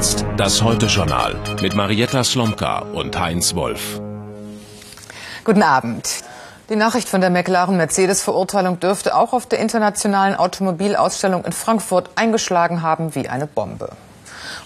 Jetzt 0.00 0.24
das 0.38 0.62
Heute-Journal 0.62 1.36
mit 1.60 1.74
Marietta 1.74 2.24
Slomka 2.24 2.78
und 2.78 3.20
Heinz 3.20 3.54
Wolf. 3.54 4.00
Guten 5.44 5.62
Abend. 5.62 6.22
Die 6.70 6.76
Nachricht 6.76 7.06
von 7.06 7.20
der 7.20 7.28
McLaren-Mercedes-Verurteilung 7.28 8.80
dürfte 8.80 9.14
auch 9.14 9.34
auf 9.34 9.44
der 9.44 9.58
internationalen 9.58 10.36
Automobilausstellung 10.36 11.44
in 11.44 11.52
Frankfurt 11.52 12.08
eingeschlagen 12.14 12.80
haben 12.80 13.14
wie 13.14 13.28
eine 13.28 13.46
Bombe. 13.46 13.90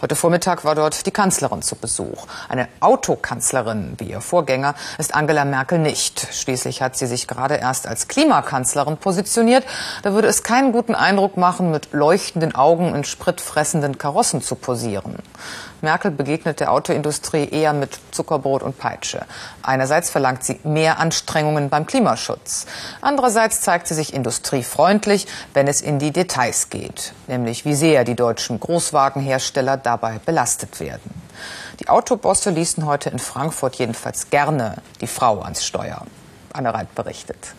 Heute 0.04 0.16
Vormittag 0.16 0.66
war 0.66 0.74
dort 0.74 1.06
die 1.06 1.10
Kanzlerin 1.12 1.62
zu 1.62 1.76
Besuch. 1.76 2.26
Eine 2.50 2.68
Autokanzlerin 2.80 3.94
wie 3.96 4.10
ihr 4.10 4.20
Vorgänger 4.20 4.74
ist 4.98 5.14
Angela 5.14 5.46
Merkel 5.46 5.78
nicht. 5.78 6.28
Schließlich 6.30 6.82
hat 6.82 6.94
sie 6.94 7.06
sich 7.06 7.26
gerade 7.26 7.54
erst 7.54 7.86
als 7.88 8.06
Klimakanzlerin 8.06 8.98
positioniert. 8.98 9.64
Da 10.02 10.12
würde 10.12 10.28
es 10.28 10.42
keinen 10.42 10.72
guten 10.72 10.94
Eindruck 10.94 11.38
machen, 11.38 11.70
mit 11.70 11.94
leuchtenden 11.94 12.54
Augen 12.54 12.94
in 12.94 13.04
spritfressenden 13.04 13.96
Karossen 13.96 14.42
zu 14.42 14.56
posieren. 14.56 15.16
Merkel 15.84 16.10
begegnet 16.10 16.60
der 16.60 16.72
Autoindustrie 16.72 17.48
eher 17.48 17.72
mit 17.72 18.00
Zuckerbrot 18.10 18.62
und 18.62 18.78
Peitsche. 18.78 19.24
Einerseits 19.62 20.10
verlangt 20.10 20.42
sie 20.42 20.58
mehr 20.64 20.98
Anstrengungen 20.98 21.68
beim 21.68 21.86
Klimaschutz. 21.86 22.66
Andererseits 23.00 23.60
zeigt 23.60 23.86
sie 23.86 23.94
sich 23.94 24.12
industriefreundlich, 24.12 25.28
wenn 25.52 25.68
es 25.68 25.80
in 25.80 26.00
die 26.00 26.10
Details 26.10 26.70
geht, 26.70 27.12
nämlich 27.28 27.64
wie 27.64 27.74
sehr 27.74 28.04
die 28.04 28.16
deutschen 28.16 28.58
Großwagenhersteller 28.58 29.76
dabei 29.94 30.18
belastet 30.24 30.80
werden. 30.80 31.10
Die 31.80 31.88
Autobosse 31.88 32.50
ließen 32.50 32.84
heute 32.86 33.10
in 33.10 33.18
Frankfurt 33.18 33.76
jedenfalls 33.76 34.30
gerne 34.30 34.76
die 35.00 35.06
Frau 35.06 35.40
ans 35.42 35.64
Steuer. 35.64 36.02
Anne 36.52 36.74
Reit 36.74 36.94
berichtet. 36.94 37.54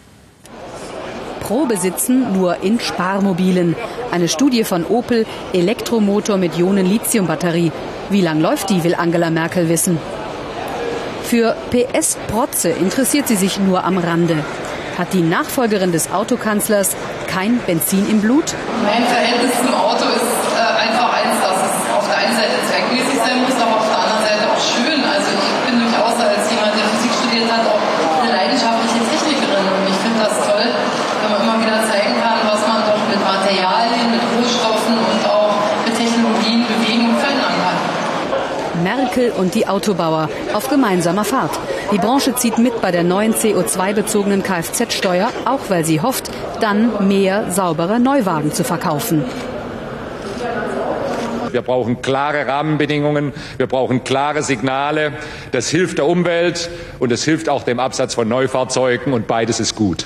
Probe 1.40 1.78
sitzen 1.78 2.34
nur 2.34 2.58
in 2.64 2.80
Sparmobilen. 2.80 3.76
Eine 4.12 4.28
Studie 4.28 4.64
von 4.64 4.86
Opel, 4.86 5.26
Elektromotor 5.54 6.38
mit 6.38 6.58
Ionen-Lithium-Batterie. 6.58 7.72
Wie 8.10 8.22
lang 8.22 8.40
läuft 8.42 8.70
die, 8.70 8.84
will 8.84 8.96
Angela 8.96 9.30
Merkel 9.30 9.70
wissen. 9.70 9.98
Für 11.24 11.56
PS-Protze 11.72 12.70
interessiert 12.70 13.28
sie 13.28 13.36
sich 13.36 13.60
nur 13.60 13.84
am 13.84 13.98
Rande. 13.98 14.44
Hat 14.98 15.14
die 15.14 15.22
Nachfolgerin 15.22 15.92
des 15.92 16.12
Autokanzlers 16.12 16.96
kein 17.28 17.60
Benzin 17.68 18.10
im 18.10 18.22
Blut? 18.22 18.56
Mein 18.84 19.04
Verhältnis 19.04 19.52
zum 19.60 19.74
Auto 19.74 20.06
ist 20.08 20.36
äh, 20.56 20.88
einfach 20.88 21.12
eins, 21.20 21.36
dass 21.44 21.60
es 21.68 21.76
auf 21.92 22.08
der 22.08 22.16
einen 22.16 22.36
Seite 22.36 22.56
zweckmäßig 22.64 23.20
sein 23.20 23.44
muss, 23.44 23.60
aber 23.60 23.76
auf 23.76 23.90
der 23.92 24.00
anderen 24.00 24.24
Seite 24.24 24.44
auch 24.48 24.62
schön. 24.64 25.02
Also 25.04 25.28
ich 25.36 25.50
bin 25.68 25.76
durchaus 25.84 26.16
als 26.16 26.48
jemand, 26.48 26.80
der 26.80 26.88
Physik 26.96 27.12
studiert 27.12 27.52
hat, 27.52 27.68
auch 27.68 27.84
eine 28.24 28.32
leidenschaftliche 28.32 29.04
Technikerin. 29.04 29.68
Und 29.68 29.84
ich 29.92 30.00
finde 30.00 30.20
das 30.24 30.36
toll, 30.48 30.64
wenn 30.64 31.32
man 31.36 31.42
immer 31.44 31.58
wieder 31.60 31.80
zeigen 31.92 32.16
kann, 32.24 32.40
was 32.48 32.62
man 32.64 32.80
doch 32.88 33.02
mit 33.12 33.20
Materialien, 33.20 34.16
mit 34.16 34.24
Rohstoffen 34.32 34.96
und 34.96 35.22
auch 35.28 35.56
mit 35.84 35.94
Technologien 35.98 36.64
bewegen 36.72 37.12
und 37.12 37.18
verändern 37.20 37.56
kann. 37.60 37.78
Merkel 38.80 39.25
und 39.38 39.56
die 39.56 39.68
Autobauer 39.68 40.30
auf 40.54 40.70
gemeinsamer 40.70 41.24
Fahrt. 41.24 41.58
Die 41.92 41.98
Branche 41.98 42.36
zieht 42.36 42.58
mit 42.58 42.82
bei 42.82 42.92
der 42.92 43.04
neuen 43.04 43.34
CO2-bezogenen 43.34 44.44
Kfz-Steuer, 44.44 45.32
auch 45.46 45.70
weil 45.70 45.86
sie 45.86 46.02
hofft, 46.02 46.32
dann 46.60 47.08
mehr 47.08 47.52
saubere 47.52 48.00
Neuwagen 48.00 48.52
zu 48.52 48.64
verkaufen. 48.64 49.24
Wir 51.52 51.62
brauchen 51.62 52.02
klare 52.02 52.46
Rahmenbedingungen, 52.46 53.32
wir 53.56 53.68
brauchen 53.68 54.04
klare 54.04 54.44
Signale. 54.44 55.14
Das 55.52 55.70
hilft 55.70 56.00
der 56.00 56.06
Umwelt 56.06 56.70
und 57.00 57.14
es 57.14 57.24
hilft 57.24 57.48
auch 57.48 57.64
dem 57.64 57.80
Absatz 57.80 58.14
von 58.14 58.28
Neufahrzeugen 58.28 59.14
und 59.14 59.26
beides 59.26 59.62
ist 59.62 59.74
gut. 59.74 60.06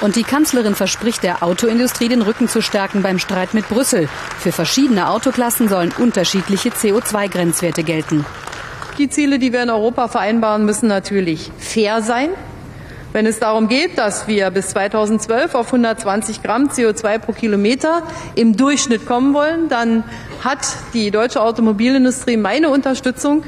Und 0.00 0.16
die 0.16 0.22
Kanzlerin 0.24 0.74
verspricht 0.74 1.22
der 1.22 1.42
Autoindustrie 1.44 2.08
den 2.08 2.22
Rücken 2.22 2.48
zu 2.48 2.62
stärken 2.62 3.02
beim 3.02 3.20
Streit 3.20 3.54
mit 3.54 3.68
Brüssel. 3.68 4.08
Für 4.38 4.50
verschiedene 4.50 5.10
Autoklassen 5.10 5.68
sollen 5.68 5.92
unterschiedliche 5.96 6.70
CO2-Grenzwerte 6.70 7.84
gelten. 7.84 8.24
Die 9.00 9.08
Ziele, 9.08 9.38
die 9.38 9.54
wir 9.54 9.62
in 9.62 9.70
Europa 9.70 10.08
vereinbaren, 10.08 10.66
müssen 10.66 10.86
natürlich 10.86 11.50
fair 11.56 12.02
sein. 12.02 12.28
Wenn 13.14 13.24
es 13.24 13.38
darum 13.38 13.66
geht, 13.66 13.96
dass 13.96 14.28
wir 14.28 14.50
bis 14.50 14.68
2012 14.68 15.54
auf 15.54 15.68
120 15.68 16.42
Gramm 16.42 16.68
CO2 16.68 17.18
pro 17.18 17.32
Kilometer 17.32 18.02
im 18.34 18.58
Durchschnitt 18.58 19.06
kommen 19.06 19.32
wollen, 19.32 19.70
dann 19.70 20.04
hat 20.44 20.58
die 20.92 21.10
deutsche 21.10 21.40
Automobilindustrie 21.40 22.36
meine 22.36 22.68
Unterstützung, 22.68 23.42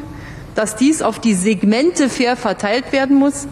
dass 0.54 0.74
dies 0.74 1.02
auf 1.02 1.18
die 1.18 1.34
Segmente 1.34 2.08
fair 2.08 2.36
verteilt 2.36 2.90
werden 2.90 3.18
muss. 3.18 3.46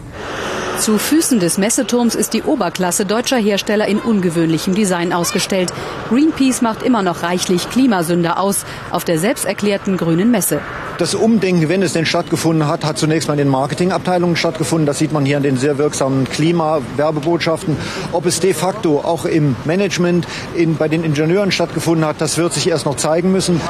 Zu 0.80 0.96
Füßen 0.96 1.40
des 1.40 1.58
Messeturms 1.58 2.14
ist 2.14 2.32
die 2.32 2.42
Oberklasse 2.42 3.04
deutscher 3.04 3.36
Hersteller 3.36 3.86
in 3.86 3.98
ungewöhnlichem 3.98 4.74
Design 4.74 5.12
ausgestellt. 5.12 5.70
Greenpeace 6.08 6.62
macht 6.62 6.82
immer 6.82 7.02
noch 7.02 7.22
reichlich 7.22 7.68
Klimasünder 7.68 8.40
aus 8.40 8.64
auf 8.90 9.04
der 9.04 9.18
selbsterklärten 9.18 9.98
grünen 9.98 10.30
Messe. 10.30 10.58
Das 10.96 11.14
Umdenken, 11.14 11.68
wenn 11.68 11.82
es 11.82 11.92
denn 11.92 12.06
stattgefunden 12.06 12.66
hat, 12.66 12.86
hat 12.86 12.96
zunächst 12.96 13.28
mal 13.28 13.34
in 13.34 13.40
den 13.40 13.48
Marketingabteilungen 13.48 14.36
stattgefunden. 14.36 14.86
Das 14.86 14.98
sieht 14.98 15.12
man 15.12 15.26
hier 15.26 15.36
an 15.36 15.42
den 15.42 15.58
sehr 15.58 15.76
wirksamen 15.76 16.24
Klimawerbebotschaften. 16.24 17.76
Ob 18.12 18.24
es 18.24 18.40
de 18.40 18.54
facto 18.54 19.00
auch 19.00 19.26
im 19.26 19.56
Management, 19.66 20.26
in, 20.54 20.76
bei 20.76 20.88
den 20.88 21.04
Ingenieuren 21.04 21.52
stattgefunden 21.52 22.06
hat, 22.06 22.22
das 22.22 22.38
wird 22.38 22.54
sich 22.54 22.66
erst 22.66 22.86
noch 22.86 22.96
zeigen 22.96 23.32
müssen. 23.32 23.60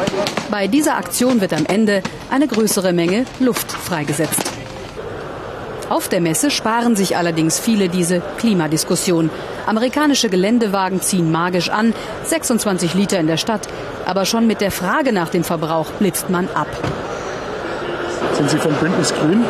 Bei 0.48 0.68
dieser 0.68 0.96
Aktion 0.96 1.40
wird 1.40 1.54
am 1.54 1.66
Ende 1.66 2.04
eine 2.30 2.46
größere 2.46 2.92
Menge 2.92 3.24
Luft 3.40 3.72
freigesetzt. 3.72 4.59
Auf 5.90 6.08
der 6.08 6.20
Messe 6.20 6.52
sparen 6.52 6.94
sich 6.94 7.16
allerdings 7.16 7.58
viele 7.58 7.88
diese 7.88 8.22
Klimadiskussion. 8.38 9.28
Amerikanische 9.66 10.28
Geländewagen 10.28 11.00
ziehen 11.02 11.32
magisch 11.32 11.68
an, 11.68 11.92
26 12.22 12.94
Liter 12.94 13.18
in 13.18 13.26
der 13.26 13.36
Stadt. 13.36 13.66
Aber 14.06 14.24
schon 14.24 14.46
mit 14.46 14.60
der 14.60 14.70
Frage 14.70 15.12
nach 15.12 15.30
dem 15.30 15.42
Verbrauch 15.42 15.90
blitzt 15.98 16.30
man 16.30 16.46
ab. 16.54 16.68
Sind 18.34 18.50
Sie 18.50 18.58
vom 18.58 18.72
Bündnis 18.74 19.12
Grün? 19.12 19.44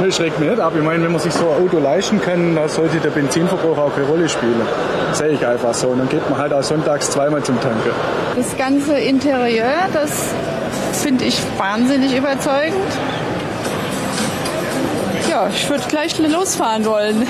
Ne, 0.00 0.12
schreckt 0.12 0.38
mich 0.38 0.48
nicht 0.48 0.60
ab. 0.60 0.72
Ich 0.76 0.84
meine, 0.84 1.02
wenn 1.02 1.10
man 1.10 1.20
sich 1.20 1.32
so 1.32 1.50
ein 1.50 1.64
Auto 1.66 1.80
leisten 1.80 2.20
kann, 2.20 2.54
dann 2.54 2.68
sollte 2.68 2.98
der 2.98 3.10
Benzinverbrauch 3.10 3.78
auch 3.78 3.94
keine 3.96 4.06
Rolle 4.06 4.28
spielen. 4.28 4.60
Das 5.08 5.18
sehe 5.18 5.30
ich 5.30 5.44
einfach 5.44 5.74
so. 5.74 5.88
Und 5.88 5.98
dann 5.98 6.08
geht 6.08 6.30
man 6.30 6.38
halt 6.38 6.52
auch 6.52 6.62
sonntags 6.62 7.10
zweimal 7.10 7.42
zum 7.42 7.60
Tanken. 7.60 7.90
Das 8.36 8.56
ganze 8.56 8.94
Interieur, 8.94 9.88
das 9.92 10.10
finde 10.92 11.24
ich 11.24 11.40
wahnsinnig 11.58 12.16
überzeugend. 12.16 12.86
Ja, 15.32 15.48
ich 15.48 15.66
würde 15.70 15.84
gleich 15.88 16.18
losfahren 16.18 16.84
wollen. 16.84 17.26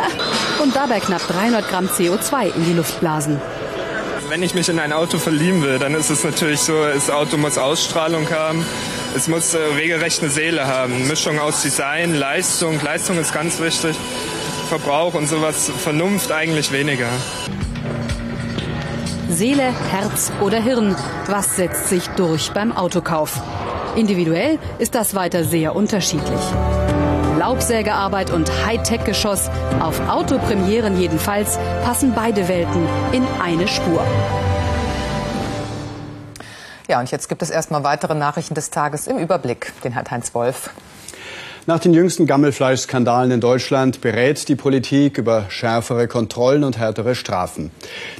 Und 0.62 0.76
dabei 0.76 1.00
knapp 1.00 1.26
300 1.26 1.68
Gramm 1.68 1.88
CO2 1.88 2.54
in 2.54 2.64
die 2.64 2.74
Luft 2.74 3.00
blasen. 3.00 3.40
Wenn 4.28 4.44
ich 4.44 4.54
mich 4.54 4.68
in 4.68 4.78
ein 4.78 4.92
Auto 4.92 5.18
verlieben 5.18 5.60
will, 5.60 5.80
dann 5.80 5.96
ist 5.96 6.10
es 6.10 6.22
natürlich 6.22 6.60
so, 6.60 6.84
das 6.84 7.10
Auto 7.10 7.36
muss 7.38 7.58
Ausstrahlung 7.58 8.30
haben. 8.30 8.64
Es 9.16 9.26
muss 9.26 9.52
äh, 9.54 9.58
regelrecht 9.58 10.22
eine 10.22 10.30
Seele 10.30 10.68
haben. 10.68 11.08
Mischung 11.08 11.40
aus 11.40 11.62
Design, 11.62 12.14
Leistung. 12.14 12.80
Leistung 12.84 13.18
ist 13.18 13.34
ganz 13.34 13.58
wichtig. 13.58 13.96
Verbrauch 14.68 15.14
und 15.14 15.28
sowas. 15.28 15.72
Vernunft 15.82 16.30
eigentlich 16.30 16.70
weniger. 16.70 17.08
Seele, 19.28 19.74
Herz 19.90 20.30
oder 20.40 20.62
Hirn. 20.62 20.94
Was 21.26 21.56
setzt 21.56 21.88
sich 21.88 22.06
durch 22.10 22.52
beim 22.52 22.70
Autokauf? 22.70 23.40
Individuell 23.96 24.60
ist 24.78 24.94
das 24.94 25.16
weiter 25.16 25.42
sehr 25.42 25.74
unterschiedlich. 25.74 26.40
Laubsägearbeit 27.40 28.30
und 28.30 28.50
Hightech-Geschoss, 28.66 29.48
auf 29.80 29.98
Autopremieren 30.10 31.00
jedenfalls, 31.00 31.58
passen 31.82 32.12
beide 32.14 32.48
Welten 32.48 32.86
in 33.12 33.26
eine 33.42 33.66
Spur. 33.66 34.06
Ja, 36.86 37.00
und 37.00 37.10
jetzt 37.10 37.30
gibt 37.30 37.40
es 37.40 37.48
erstmal 37.48 37.82
weitere 37.82 38.14
Nachrichten 38.14 38.52
des 38.52 38.68
Tages 38.68 39.06
im 39.06 39.16
Überblick. 39.16 39.72
Den 39.82 39.94
hat 39.94 40.10
Heinz 40.10 40.34
Wolf. 40.34 40.68
Nach 41.66 41.78
den 41.78 41.92
jüngsten 41.92 42.26
Gammelfleischskandalen 42.26 43.30
in 43.30 43.40
Deutschland 43.40 44.00
berät 44.00 44.48
die 44.48 44.56
Politik 44.56 45.18
über 45.18 45.44
schärfere 45.50 46.08
Kontrollen 46.08 46.64
und 46.64 46.78
härtere 46.78 47.14
Strafen. 47.14 47.70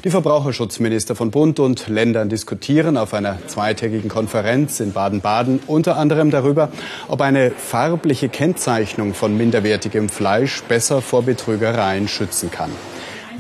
Die 0.05 0.11
Verbraucherschutzminister 0.11 1.17
von 1.17 1.31
Bund 1.31 1.59
und 1.59 1.89
Ländern 1.89 2.29
diskutieren 2.29 2.99
auf 2.99 3.15
einer 3.15 3.39
zweitägigen 3.47 4.11
Konferenz 4.11 4.79
in 4.81 4.93
Baden-Baden 4.93 5.61
unter 5.67 5.97
anderem 5.97 6.31
darüber, 6.31 6.69
ob 7.09 7.23
eine 7.23 7.51
farbliche 7.51 8.29
Kennzeichnung 8.29 9.15
von 9.15 9.37
minderwertigem 9.37 10.11
Fleisch 10.11 10.63
besser 10.65 11.01
vor 11.01 11.23
Betrügereien 11.23 12.09
schützen 12.09 12.51
kann. 12.51 12.71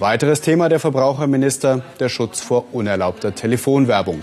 Weiteres 0.00 0.40
Thema 0.40 0.70
der 0.70 0.80
Verbraucherminister, 0.80 1.82
der 2.00 2.08
Schutz 2.08 2.40
vor 2.40 2.64
unerlaubter 2.72 3.34
Telefonwerbung. 3.34 4.22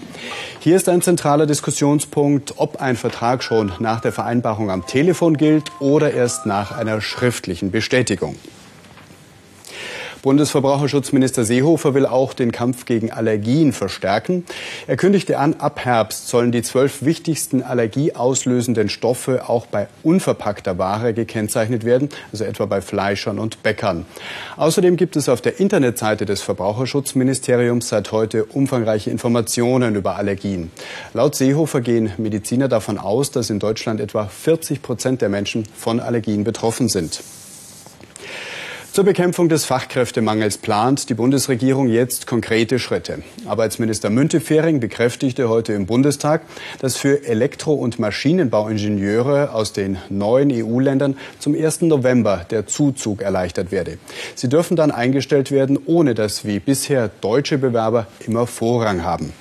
Hier 0.59 0.75
ist 0.75 0.89
ein 0.89 1.03
zentraler 1.03 1.45
Diskussionspunkt, 1.45 2.55
ob 2.57 2.81
ein 2.81 2.95
Vertrag 2.95 3.43
schon 3.43 3.71
nach 3.77 4.01
der 4.01 4.11
Vereinbarung 4.11 4.71
am 4.71 4.87
Telefon 4.87 5.37
gilt 5.37 5.71
oder 5.79 6.11
erst 6.11 6.47
nach 6.47 6.75
einer 6.75 6.99
schriftlichen 6.99 7.69
Bestätigung. 7.69 8.37
Bundesverbraucherschutzminister 10.21 11.43
Seehofer 11.43 11.93
will 11.93 12.05
auch 12.05 12.33
den 12.33 12.51
Kampf 12.51 12.85
gegen 12.85 13.11
Allergien 13.11 13.73
verstärken. 13.73 14.45
Er 14.87 14.97
kündigte 14.97 15.37
an, 15.37 15.55
ab 15.55 15.79
Herbst 15.83 16.27
sollen 16.27 16.51
die 16.51 16.61
zwölf 16.61 17.03
wichtigsten 17.03 17.63
allergieauslösenden 17.63 18.89
Stoffe 18.89 19.47
auch 19.49 19.67
bei 19.67 19.87
unverpackter 20.03 20.77
Ware 20.77 21.13
gekennzeichnet 21.13 21.85
werden, 21.85 22.09
also 22.31 22.43
etwa 22.43 22.65
bei 22.65 22.81
Fleischern 22.81 23.39
und 23.39 23.63
Bäckern. 23.63 24.05
Außerdem 24.57 24.97
gibt 24.97 25.15
es 25.15 25.29
auf 25.29 25.41
der 25.41 25.59
Internetseite 25.59 26.25
des 26.25 26.41
Verbraucherschutzministeriums 26.41 27.89
seit 27.89 28.11
heute 28.11 28.45
umfangreiche 28.45 29.09
Informationen 29.09 29.95
über 29.95 30.15
Allergien. 30.15 30.71
Laut 31.13 31.35
Seehofer 31.35 31.81
gehen 31.81 32.11
Mediziner 32.17 32.67
davon 32.67 32.97
aus, 32.97 33.31
dass 33.31 33.49
in 33.49 33.59
Deutschland 33.59 33.99
etwa 33.99 34.25
40 34.25 34.81
Prozent 34.81 35.21
der 35.21 35.29
Menschen 35.29 35.63
von 35.75 35.99
Allergien 35.99 36.43
betroffen 36.43 36.89
sind. 36.89 37.21
Zur 38.97 39.05
Bekämpfung 39.05 39.47
des 39.47 39.63
Fachkräftemangels 39.63 40.57
plant 40.57 41.07
die 41.07 41.13
Bundesregierung 41.13 41.87
jetzt 41.87 42.25
konkrete 42.25 42.79
Schritte. 42.79 43.21
Arbeitsminister 43.45 44.09
Müntefering 44.09 44.79
bekräftigte 44.79 45.49
heute 45.49 45.73
im 45.73 45.85
Bundestag, 45.85 46.41
dass 46.79 46.97
für 46.97 47.23
Elektro- 47.23 47.75
und 47.75 47.99
Maschinenbauingenieure 47.99 49.53
aus 49.53 49.71
den 49.71 49.99
neuen 50.09 50.51
EU-Ländern 50.51 51.15
zum 51.37 51.53
1. 51.53 51.81
November 51.81 52.47
der 52.49 52.65
Zuzug 52.65 53.21
erleichtert 53.21 53.71
werde. 53.71 53.99
Sie 54.33 54.49
dürfen 54.49 54.75
dann 54.75 54.89
eingestellt 54.89 55.51
werden, 55.51 55.77
ohne 55.85 56.15
dass 56.15 56.43
wie 56.43 56.59
bisher 56.59 57.11
deutsche 57.21 57.59
Bewerber 57.59 58.07
immer 58.25 58.47
Vorrang 58.47 59.03
haben. 59.03 59.31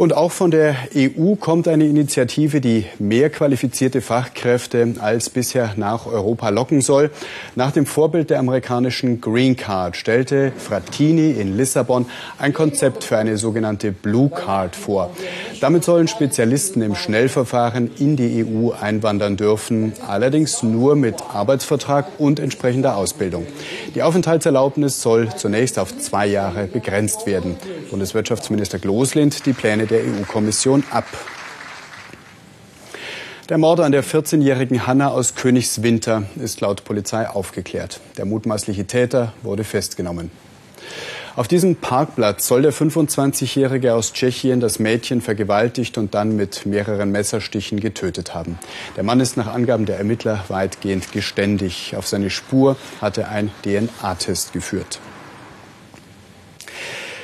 Und 0.00 0.14
auch 0.14 0.32
von 0.32 0.50
der 0.50 0.76
EU 0.96 1.34
kommt 1.34 1.68
eine 1.68 1.84
Initiative, 1.84 2.62
die 2.62 2.86
mehr 2.98 3.28
qualifizierte 3.28 4.00
Fachkräfte 4.00 4.94
als 4.98 5.28
bisher 5.28 5.74
nach 5.76 6.06
Europa 6.06 6.48
locken 6.48 6.80
soll. 6.80 7.10
Nach 7.54 7.70
dem 7.70 7.84
Vorbild 7.84 8.30
der 8.30 8.38
amerikanischen 8.38 9.20
Green 9.20 9.58
Card 9.58 9.98
stellte 9.98 10.52
Frattini 10.56 11.32
in 11.32 11.54
Lissabon 11.54 12.06
ein 12.38 12.54
Konzept 12.54 13.04
für 13.04 13.18
eine 13.18 13.36
sogenannte 13.36 13.92
Blue 13.92 14.30
Card 14.30 14.74
vor. 14.74 15.10
Damit 15.60 15.84
sollen 15.84 16.08
Spezialisten 16.08 16.80
im 16.80 16.94
Schnellverfahren 16.94 17.90
in 17.98 18.16
die 18.16 18.42
EU 18.42 18.70
einwandern 18.70 19.36
dürfen, 19.36 19.92
allerdings 20.08 20.62
nur 20.62 20.96
mit 20.96 21.16
Arbeitsvertrag 21.30 22.06
und 22.16 22.40
entsprechender 22.40 22.96
Ausbildung. 22.96 23.46
Die 23.94 24.02
Aufenthaltserlaubnis 24.02 25.02
soll 25.02 25.28
zunächst 25.36 25.78
auf 25.78 25.94
zwei 25.98 26.26
Jahre 26.26 26.68
begrenzt 26.68 27.26
werden. 27.26 27.56
Bundeswirtschaftsminister 27.90 28.78
Gloß 28.78 29.10
die 29.44 29.52
Pläne 29.52 29.89
der 29.90 30.00
EU-Kommission 30.00 30.84
ab. 30.90 31.06
Der 33.48 33.58
Mord 33.58 33.80
an 33.80 33.90
der 33.90 34.04
14-jährigen 34.04 34.86
Hanna 34.86 35.08
aus 35.08 35.34
Königswinter 35.34 36.22
ist 36.40 36.60
laut 36.60 36.84
Polizei 36.84 37.28
aufgeklärt. 37.28 38.00
Der 38.16 38.24
mutmaßliche 38.24 38.86
Täter 38.86 39.32
wurde 39.42 39.64
festgenommen. 39.64 40.30
Auf 41.36 41.48
diesem 41.48 41.76
Parkplatz 41.76 42.46
soll 42.46 42.62
der 42.62 42.72
25-Jährige 42.72 43.94
aus 43.94 44.12
Tschechien 44.12 44.60
das 44.60 44.78
Mädchen 44.78 45.20
vergewaltigt 45.20 45.96
und 45.98 46.14
dann 46.14 46.36
mit 46.36 46.66
mehreren 46.66 47.10
Messerstichen 47.10 47.80
getötet 47.80 48.34
haben. 48.34 48.58
Der 48.96 49.04
Mann 49.04 49.20
ist 49.20 49.36
nach 49.36 49.46
Angaben 49.46 49.86
der 49.86 49.98
Ermittler 49.98 50.44
weitgehend 50.48 51.12
geständig. 51.12 51.96
Auf 51.96 52.06
seine 52.06 52.30
Spur 52.30 52.76
hatte 53.00 53.28
ein 53.28 53.50
DNA-Test 53.64 54.52
geführt. 54.52 55.00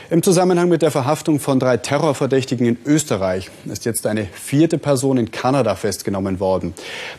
Im 0.08 0.22
Zusammenhang 0.22 0.68
mit 0.68 0.82
der 0.82 0.92
Verhaftung 0.92 1.40
von 1.40 1.58
drei 1.58 1.78
Terrorverdächtigen 1.78 2.64
in 2.64 2.78
Österreich 2.86 3.50
ist 3.64 3.84
jetzt 3.84 4.06
eine 4.06 4.24
vierte 4.26 4.78
Person 4.78 5.18
in 5.18 5.32
Kanada 5.32 5.74
festgenommen 5.74 6.38
worden. 6.38 6.74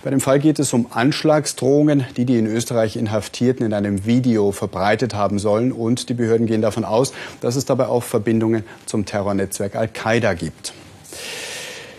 Bei 0.05 0.09
dem 0.09 0.21
Fall 0.21 0.39
geht 0.39 0.57
es 0.57 0.71
um 0.71 0.87
Anschlagsdrohungen, 0.89 2.05
die 2.15 2.23
die 2.23 2.37
in 2.37 2.47
Österreich 2.47 2.95
Inhaftierten 2.95 3.65
in 3.65 3.73
einem 3.73 4.05
Video 4.05 4.53
verbreitet 4.53 5.13
haben 5.13 5.37
sollen. 5.37 5.73
Und 5.73 6.07
die 6.07 6.13
Behörden 6.13 6.47
gehen 6.47 6.61
davon 6.61 6.85
aus, 6.85 7.11
dass 7.41 7.57
es 7.57 7.65
dabei 7.65 7.87
auch 7.87 8.03
Verbindungen 8.03 8.63
zum 8.85 9.03
Terrornetzwerk 9.03 9.75
Al-Qaida 9.75 10.33
gibt. 10.33 10.71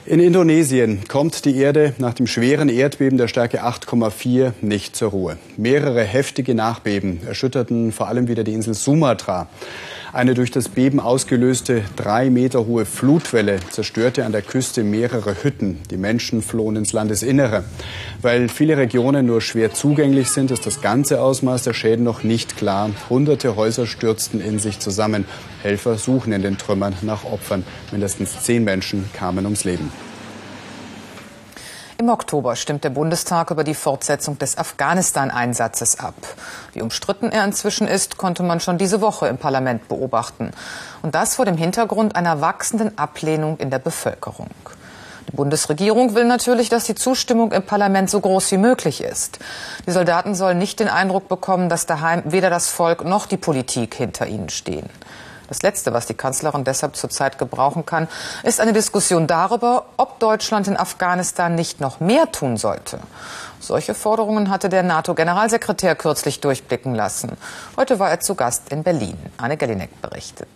In 0.07 0.21
Indonesien 0.21 1.01
kommt 1.07 1.45
die 1.45 1.59
Erde 1.59 1.93
nach 1.99 2.15
dem 2.15 2.27
schweren 2.27 2.71
Erdbeben 2.71 3.19
der 3.19 3.29
Stärke 3.29 3.63
8,4 3.63 4.53
nicht 4.63 4.97
zur 4.97 5.11
Ruhe. 5.11 5.37
Mehrere 5.59 6.03
heftige 6.03 6.55
Nachbeben 6.55 7.21
erschütterten 7.27 7.93
vor 7.93 8.09
allem 8.09 8.27
wieder 8.27 8.43
die 8.43 8.55
Insel 8.55 8.73
Sumatra. 8.73 9.49
Eine 10.13 10.33
durch 10.33 10.51
das 10.51 10.71
Beben 10.71 11.01
ausgelöste 11.01 11.83
drei 11.97 12.31
Meter 12.31 12.67
hohe 12.67 12.87
Flutwelle 12.87 13.61
zerstörte 13.71 14.25
an 14.25 14.33
der 14.33 14.41
Küste 14.41 14.83
mehrere 14.83 15.45
Hütten. 15.45 15.79
Die 15.91 15.99
Menschen 15.99 16.41
flohen 16.41 16.77
ins 16.77 16.95
Landesinnere. 16.95 17.65
Weil 18.23 18.49
viele 18.49 18.79
Regionen 18.79 19.27
nur 19.27 19.43
schwer 19.43 19.75
zugänglich 19.75 20.31
sind, 20.31 20.51
ist 20.51 20.65
das 20.65 20.81
ganze 20.81 21.21
Ausmaß 21.21 21.65
der 21.65 21.75
Schäden 21.75 22.05
noch 22.05 22.23
nicht 22.23 22.57
klar. 22.57 22.91
Hunderte 23.11 23.55
Häuser 23.55 23.87
stürzten 23.87 24.41
in 24.41 24.59
sich 24.59 24.79
zusammen. 24.79 25.27
Helfer 25.63 25.99
suchen 25.99 26.33
in 26.33 26.41
den 26.41 26.57
Trümmern 26.57 26.95
nach 27.03 27.25
Opfern. 27.25 27.65
Mindestens 27.93 28.41
zehn 28.43 28.65
Menschen 28.65 29.11
kamen 29.13 29.45
ums 29.45 29.65
Leben. 29.65 29.93
Im 32.01 32.11
Oktober 32.11 32.55
stimmt 32.55 32.85
der 32.85 32.91
Bundestag 32.91 33.51
über 33.51 33.65
die 33.65 33.75
Fortsetzung 33.75 34.39
des 34.39 34.57
Afghanistan-Einsatzes 34.57 35.99
ab. 35.99 36.15
Wie 36.73 36.81
umstritten 36.81 37.33
er 37.33 37.45
inzwischen 37.45 37.89
ist, 37.89 38.17
konnte 38.17 38.45
man 38.45 38.61
schon 38.61 38.79
diese 38.79 39.01
Woche 39.01 39.27
im 39.27 39.37
Parlament 39.37 39.89
beobachten. 39.89 40.53
Und 41.03 41.17
das 41.17 41.35
vor 41.35 41.45
dem 41.45 41.57
Hintergrund 41.57 42.15
einer 42.15 42.41
wachsenden 42.41 42.97
Ablehnung 42.97 43.57
in 43.59 43.71
der 43.71 43.81
Bevölkerung. 43.81 44.51
Die 45.27 45.35
Bundesregierung 45.35 46.15
will 46.15 46.25
natürlich, 46.25 46.69
dass 46.69 46.85
die 46.85 46.95
Zustimmung 46.95 47.51
im 47.51 47.65
Parlament 47.65 48.09
so 48.09 48.21
groß 48.21 48.53
wie 48.53 48.59
möglich 48.59 49.03
ist. 49.03 49.41
Die 49.85 49.91
Soldaten 49.91 50.37
sollen 50.37 50.59
nicht 50.59 50.79
den 50.79 50.89
Eindruck 50.89 51.29
bekommen, 51.29 51.69
dass 51.69 51.87
daheim 51.87 52.23
weder 52.27 52.49
das 52.49 52.69
Volk 52.69 53.05
noch 53.05 53.27
die 53.27 53.37
Politik 53.37 53.97
hinter 53.97 54.29
ihnen 54.29 54.51
stehen. 54.51 54.89
Das 55.49 55.63
Letzte, 55.63 55.95
was 55.95 56.07
die 56.07 56.15
Kanzlerin 56.15 56.65
deshalb 56.65 56.95
zurzeit 56.95 57.39
gebrauchen 57.39 57.87
kann, 57.87 58.07
ist 58.43 58.61
eine 58.61 58.75
Diskussion 58.75 59.27
darüber, 59.27 59.87
ob 59.97 60.19
Deutschland 60.21 60.69
in 60.69 60.77
Afghanistan 60.77 61.55
nicht 61.55 61.81
noch 61.81 62.01
mehr 62.01 62.31
tun 62.31 62.57
sollte. 62.57 62.99
Solche 63.59 63.95
Forderungen 63.95 64.51
hatte 64.51 64.69
der 64.69 64.83
NATO-Generalsekretär 64.83 65.97
kürzlich 65.97 66.41
durchblicken 66.41 66.95
lassen. 66.95 67.33
Heute 67.77 67.99
war 67.99 68.11
er 68.11 68.21
zu 68.21 68.35
Gast 68.35 68.71
in 68.71 68.83
Berlin. 68.83 69.19
Anne 69.39 69.57
Gellinek 69.57 70.01
berichtet. 70.03 70.49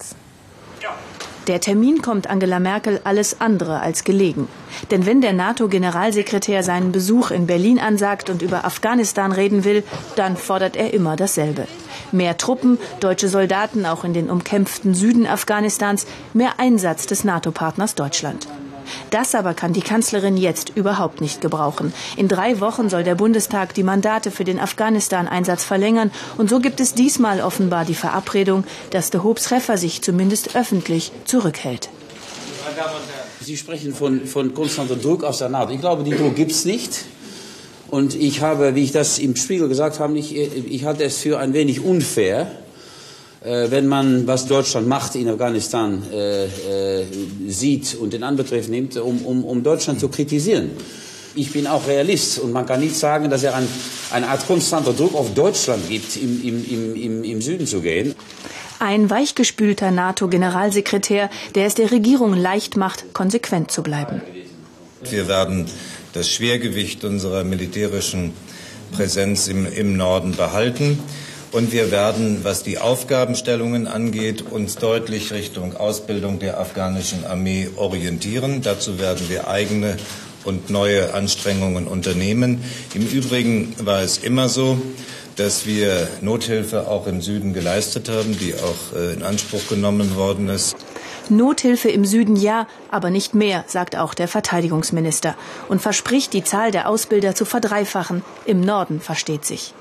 Der 1.48 1.60
Termin 1.60 2.02
kommt 2.02 2.30
Angela 2.30 2.60
Merkel 2.60 3.00
alles 3.02 3.40
andere 3.40 3.80
als 3.80 4.04
gelegen. 4.04 4.46
Denn 4.92 5.06
wenn 5.06 5.20
der 5.20 5.32
NATO-Generalsekretär 5.32 6.62
seinen 6.62 6.92
Besuch 6.92 7.32
in 7.32 7.46
Berlin 7.46 7.80
ansagt 7.80 8.30
und 8.30 8.42
über 8.42 8.64
Afghanistan 8.64 9.32
reden 9.32 9.64
will, 9.64 9.82
dann 10.14 10.36
fordert 10.36 10.76
er 10.76 10.94
immer 10.94 11.16
dasselbe. 11.16 11.66
Mehr 12.12 12.36
Truppen, 12.36 12.78
deutsche 13.00 13.28
Soldaten 13.28 13.86
auch 13.86 14.04
in 14.04 14.14
den 14.14 14.30
umkämpften 14.30 14.94
Süden 14.94 15.26
Afghanistans, 15.26 16.06
mehr 16.32 16.58
Einsatz 16.58 17.06
des 17.06 17.24
NATO-Partners 17.24 17.96
Deutschland. 17.96 18.46
Das 19.10 19.34
aber 19.34 19.54
kann 19.54 19.72
die 19.72 19.80
Kanzlerin 19.80 20.36
jetzt 20.36 20.70
überhaupt 20.74 21.20
nicht 21.20 21.40
gebrauchen. 21.40 21.92
In 22.16 22.28
drei 22.28 22.60
Wochen 22.60 22.88
soll 22.88 23.04
der 23.04 23.14
Bundestag 23.14 23.74
die 23.74 23.82
Mandate 23.82 24.30
für 24.30 24.44
den 24.44 24.58
Afghanistan-Einsatz 24.58 25.64
verlängern. 25.64 26.10
Und 26.38 26.50
so 26.50 26.60
gibt 26.60 26.80
es 26.80 26.94
diesmal 26.94 27.40
offenbar 27.40 27.84
die 27.84 27.94
Verabredung, 27.94 28.64
dass 28.90 29.10
de 29.10 29.22
Hoop 29.22 29.38
Treffer 29.38 29.78
sich 29.78 30.02
zumindest 30.02 30.56
öffentlich 30.56 31.12
zurückhält. 31.24 31.88
Sie 33.40 33.56
sprechen 33.56 33.94
von, 33.94 34.26
von 34.26 34.54
konstantem 34.54 35.00
Druck 35.00 35.24
aus 35.24 35.38
der 35.38 35.48
NATO. 35.48 35.72
Ich 35.72 35.80
glaube, 35.80 36.04
den 36.04 36.16
Druck 36.16 36.36
gibt 36.36 36.52
es 36.52 36.64
nicht. 36.64 37.04
Und 37.88 38.14
ich 38.14 38.40
habe, 38.40 38.74
wie 38.74 38.84
ich 38.84 38.92
das 38.92 39.18
im 39.18 39.36
Spiegel 39.36 39.68
gesagt 39.68 39.98
habe, 39.98 40.16
ich, 40.16 40.34
ich 40.34 40.84
halte 40.84 41.04
es 41.04 41.18
für 41.18 41.38
ein 41.38 41.52
wenig 41.52 41.84
unfair, 41.84 42.50
wenn 43.44 43.88
man, 43.88 44.26
was 44.26 44.46
Deutschland 44.46 44.86
macht 44.86 45.16
in 45.16 45.28
Afghanistan, 45.28 46.02
äh, 46.12 46.44
äh, 46.44 47.04
sieht 47.48 47.96
und 47.96 48.14
in 48.14 48.22
Anbetracht 48.22 48.68
nimmt, 48.68 48.96
um, 48.96 49.24
um, 49.24 49.44
um 49.44 49.62
Deutschland 49.62 49.98
zu 49.98 50.08
kritisieren. 50.08 50.70
Ich 51.34 51.52
bin 51.52 51.66
auch 51.66 51.86
Realist 51.88 52.38
und 52.38 52.52
man 52.52 52.66
kann 52.66 52.80
nicht 52.80 52.96
sagen, 52.96 53.30
dass 53.30 53.42
er 53.42 53.56
ein, 53.56 53.66
eine 54.12 54.28
Art 54.28 54.46
konstanter 54.46 54.92
Druck 54.92 55.14
auf 55.14 55.34
Deutschland 55.34 55.88
gibt, 55.88 56.16
im, 56.16 56.42
im, 56.44 56.94
im, 56.94 57.24
im 57.24 57.42
Süden 57.42 57.66
zu 57.66 57.80
gehen. 57.80 58.14
Ein 58.78 59.08
weichgespülter 59.08 59.90
NATO-Generalsekretär, 59.90 61.30
der 61.54 61.66
es 61.66 61.74
der 61.74 61.90
Regierung 61.90 62.34
leicht 62.34 62.76
macht, 62.76 63.14
konsequent 63.14 63.70
zu 63.70 63.82
bleiben. 63.82 64.20
Wir 65.08 65.26
werden 65.26 65.66
das 66.12 66.28
Schwergewicht 66.28 67.04
unserer 67.04 67.44
militärischen 67.44 68.32
Präsenz 68.92 69.48
im, 69.48 69.66
im 69.66 69.96
Norden 69.96 70.36
behalten. 70.36 70.98
Und 71.52 71.70
wir 71.70 71.90
werden, 71.90 72.44
was 72.44 72.62
die 72.62 72.78
Aufgabenstellungen 72.78 73.86
angeht, 73.86 74.40
uns 74.40 74.76
deutlich 74.76 75.32
Richtung 75.34 75.76
Ausbildung 75.76 76.38
der 76.38 76.58
afghanischen 76.58 77.26
Armee 77.26 77.68
orientieren. 77.76 78.62
Dazu 78.62 78.98
werden 78.98 79.28
wir 79.28 79.48
eigene 79.48 79.98
und 80.44 80.70
neue 80.70 81.12
Anstrengungen 81.12 81.86
unternehmen. 81.86 82.64
Im 82.94 83.06
Übrigen 83.06 83.74
war 83.84 84.00
es 84.00 84.16
immer 84.16 84.48
so, 84.48 84.80
dass 85.36 85.66
wir 85.66 86.08
Nothilfe 86.22 86.88
auch 86.88 87.06
im 87.06 87.20
Süden 87.20 87.52
geleistet 87.52 88.08
haben, 88.08 88.38
die 88.38 88.54
auch 88.54 88.96
äh, 88.96 89.12
in 89.12 89.22
Anspruch 89.22 89.68
genommen 89.68 90.16
worden 90.16 90.48
ist. 90.48 90.74
Nothilfe 91.28 91.90
im 91.90 92.06
Süden 92.06 92.36
ja, 92.36 92.66
aber 92.90 93.10
nicht 93.10 93.34
mehr, 93.34 93.64
sagt 93.68 93.96
auch 93.96 94.14
der 94.14 94.26
Verteidigungsminister 94.26 95.36
und 95.68 95.80
verspricht, 95.80 96.32
die 96.32 96.44
Zahl 96.44 96.70
der 96.70 96.88
Ausbilder 96.88 97.34
zu 97.34 97.44
verdreifachen. 97.44 98.24
Im 98.46 98.60
Norden 98.60 99.00
versteht 99.00 99.44
sich. 99.44 99.74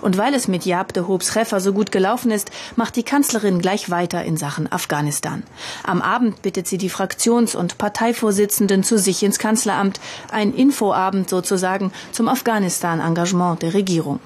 Und 0.00 0.18
weil 0.18 0.34
es 0.34 0.48
mit 0.48 0.64
Jaap 0.64 0.92
de 0.92 1.04
Hoop's 1.04 1.28
Treffer 1.28 1.60
so 1.60 1.72
gut 1.72 1.92
gelaufen 1.92 2.30
ist, 2.30 2.50
macht 2.76 2.96
die 2.96 3.02
Kanzlerin 3.02 3.60
gleich 3.60 3.90
weiter 3.90 4.24
in 4.24 4.36
Sachen 4.36 4.70
Afghanistan. 4.70 5.42
Am 5.84 6.02
Abend 6.02 6.42
bittet 6.42 6.66
sie 6.66 6.78
die 6.78 6.90
Fraktions- 6.90 7.56
und 7.56 7.78
Parteivorsitzenden 7.78 8.82
zu 8.84 8.98
sich 8.98 9.22
ins 9.22 9.38
Kanzleramt, 9.38 10.00
ein 10.30 10.54
Infoabend 10.54 11.28
sozusagen 11.28 11.92
zum 12.12 12.28
Afghanistan-Engagement 12.28 13.62
der 13.62 13.74
Regierung. 13.74 14.20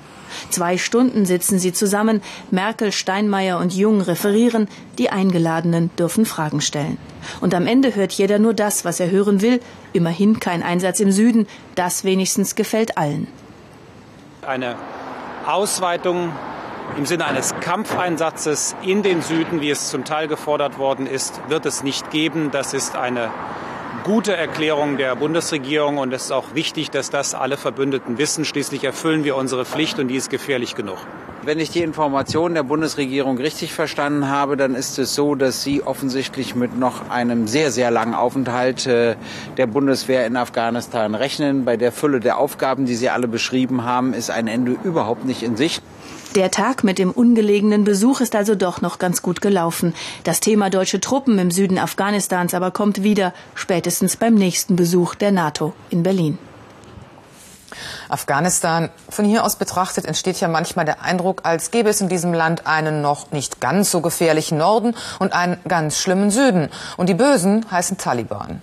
Zwei 0.51 0.79
Stunden 0.79 1.27
sitzen 1.27 1.59
sie 1.59 1.73
zusammen, 1.73 2.23
Merkel, 2.51 2.93
Steinmeier 2.93 3.59
und 3.59 3.75
Jung 3.75 4.01
referieren, 4.01 4.69
die 4.99 5.11
Eingeladenen 5.11 5.91
dürfen 5.97 6.27
Fragen 6.27 6.61
stellen. 6.61 6.99
Und 7.41 7.55
am 7.55 7.67
Ende 7.67 7.95
hört 7.95 8.13
jeder 8.13 8.39
nur 8.39 8.55
das, 8.55 8.85
was 8.85 9.01
er 9.01 9.11
hören 9.11 9.43
will, 9.43 9.61
immerhin 9.93 10.41
kein 10.41 10.63
Einsatz 10.63 11.01
im 11.01 11.13
Süden, 11.13 11.47
das 11.75 12.05
wenigstens 12.05 12.55
gefällt 12.55 12.99
allen. 12.99 13.29
Eine 14.43 14.77
Ausweitung 15.47 16.33
im 16.97 17.07
Sinne 17.07 17.27
eines 17.27 17.55
Kampfeinsatzes 17.61 18.75
in 18.83 19.03
den 19.03 19.23
Süden, 19.23 19.61
wie 19.61 19.71
es 19.71 19.91
zum 19.91 20.05
Teil 20.05 20.29
gefordert 20.29 20.79
worden 20.79 21.07
ist, 21.07 21.41
wird 21.49 21.67
es 21.67 21.83
nicht 21.83 22.11
geben. 22.11 22.51
Das 22.51 22.75
ist 22.75 22.97
eine 22.97 23.31
gute 24.03 24.37
Erklärung 24.37 24.97
der 24.97 25.15
Bundesregierung 25.15 25.99
und 25.99 26.13
es 26.13 26.25
ist 26.25 26.33
auch 26.33 26.55
wichtig, 26.55 26.91
dass 26.91 27.11
das 27.11 27.35
alle 27.35 27.57
Verbündeten 27.57 28.19
wissen. 28.19 28.45
Schließlich 28.45 28.85
erfüllen 28.85 29.25
wir 29.25 29.37
unsere 29.37 29.65
Pflicht 29.65 29.99
und 29.99 30.09
die 30.09 30.17
ist 30.17 30.31
gefährlich 30.31 30.75
genug. 30.75 30.99
Wenn 31.47 31.61
ich 31.61 31.71
die 31.71 31.83
Informationen 31.83 32.57
der 32.57 32.65
Bundesregierung 32.65 33.39
richtig 33.39 33.73
verstanden 33.73 34.29
habe, 34.29 34.57
dann 34.57 34.75
ist 34.75 34.99
es 34.99 35.15
so, 35.15 35.37
dass 35.37 35.63
Sie 35.63 35.81
offensichtlich 35.81 36.57
mit 36.57 36.77
noch 36.77 37.09
einem 37.09 37.47
sehr, 37.47 37.71
sehr 37.71 37.93
langen 37.93 38.15
Aufenthalt 38.15 38.85
äh, 38.89 39.15
der 39.57 39.69
Bundeswehr 39.69 40.27
in 40.27 40.37
Afghanistan 40.37 41.15
rechnen. 41.15 41.65
Bei 41.65 41.77
der 41.77 41.93
Fülle 41.93 42.19
der 42.19 42.39
Aufgaben, 42.39 42.85
die 42.85 42.97
Sie 42.97 43.11
alle 43.11 43.29
beschrieben 43.29 43.85
haben, 43.85 44.13
ist 44.13 44.29
ein 44.29 44.49
Ende 44.49 44.75
überhaupt 44.83 45.25
nicht 45.25 45.45
in 45.45 45.57
Sicht. 45.57 45.85
Der 46.35 46.51
Tag 46.51 46.83
mit 46.83 46.99
dem 46.99 47.13
ungelegenen 47.13 47.85
Besuch 47.85 48.21
ist 48.21 48.35
also 48.35 48.57
doch 48.57 48.81
noch 48.81 48.99
ganz 48.99 49.23
gut 49.23 49.41
gelaufen. 49.41 49.95
Das 50.25 50.41
Thema 50.41 50.69
deutsche 50.69 51.01
Truppen 51.01 51.39
im 51.39 51.53
Süden 51.53 51.79
Afghanistans 51.79 52.55
aber 52.55 52.73
kommt 52.73 53.05
wieder, 53.05 53.33
spätestens 53.55 54.17
beim 54.17 54.35
nächsten 54.35 54.75
Besuch 54.75 55.15
der 55.15 55.31
NATO 55.31 55.75
in 55.91 56.03
Berlin. 56.03 56.39
Afghanistan. 58.09 58.91
Von 59.09 59.25
hier 59.25 59.45
aus 59.45 59.57
betrachtet 59.57 60.05
entsteht 60.05 60.41
ja 60.41 60.49
manchmal 60.49 60.85
der 60.85 61.03
Eindruck, 61.03 61.43
als 61.45 61.71
gäbe 61.71 61.91
es 61.91 62.01
in 62.01 62.09
diesem 62.09 62.33
Land 62.33 62.67
einen 62.67 63.03
noch 63.03 63.33
nicht 63.33 63.61
ganz 63.61 63.91
so 63.91 64.01
gefährlichen 64.01 64.59
Norden 64.59 64.95
und 65.19 65.33
einen 65.33 65.59
ganz 65.69 65.99
schlimmen 65.99 66.31
Süden. 66.31 66.71
Und 66.97 67.09
die 67.09 67.15
Bösen 67.15 67.67
heißen 67.71 67.99
Taliban. 67.99 68.63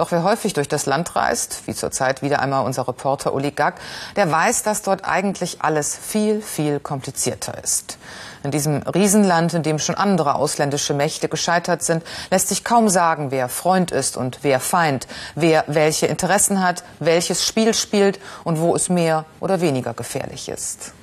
Doch 0.00 0.12
wer 0.12 0.22
häufig 0.22 0.54
durch 0.54 0.66
das 0.66 0.86
Land 0.86 1.14
reist, 1.14 1.64
wie 1.66 1.74
zurzeit 1.74 2.22
wieder 2.22 2.40
einmal 2.40 2.64
unser 2.64 2.88
Reporter 2.88 3.34
Uli 3.34 3.50
Gack, 3.50 3.74
der 4.16 4.32
weiß, 4.32 4.62
dass 4.62 4.80
dort 4.80 5.04
eigentlich 5.04 5.58
alles 5.60 5.94
viel, 5.94 6.40
viel 6.40 6.80
komplizierter 6.80 7.62
ist. 7.62 7.98
In 8.42 8.50
diesem 8.50 8.78
Riesenland, 8.78 9.52
in 9.52 9.62
dem 9.62 9.78
schon 9.78 9.96
andere 9.96 10.36
ausländische 10.36 10.94
Mächte 10.94 11.28
gescheitert 11.28 11.82
sind, 11.82 12.02
lässt 12.30 12.48
sich 12.48 12.64
kaum 12.64 12.88
sagen, 12.88 13.30
wer 13.30 13.50
Freund 13.50 13.90
ist 13.90 14.16
und 14.16 14.38
wer 14.40 14.58
Feind, 14.58 15.06
wer 15.34 15.64
welche 15.66 16.06
Interessen 16.06 16.62
hat, 16.62 16.82
welches 16.98 17.46
Spiel 17.46 17.74
spielt 17.74 18.20
und 18.42 18.58
wo 18.58 18.74
es 18.74 18.88
mehr 18.88 19.26
oder 19.38 19.60
weniger 19.60 19.92
gefährlich 19.92 20.48
ist. 20.48 20.94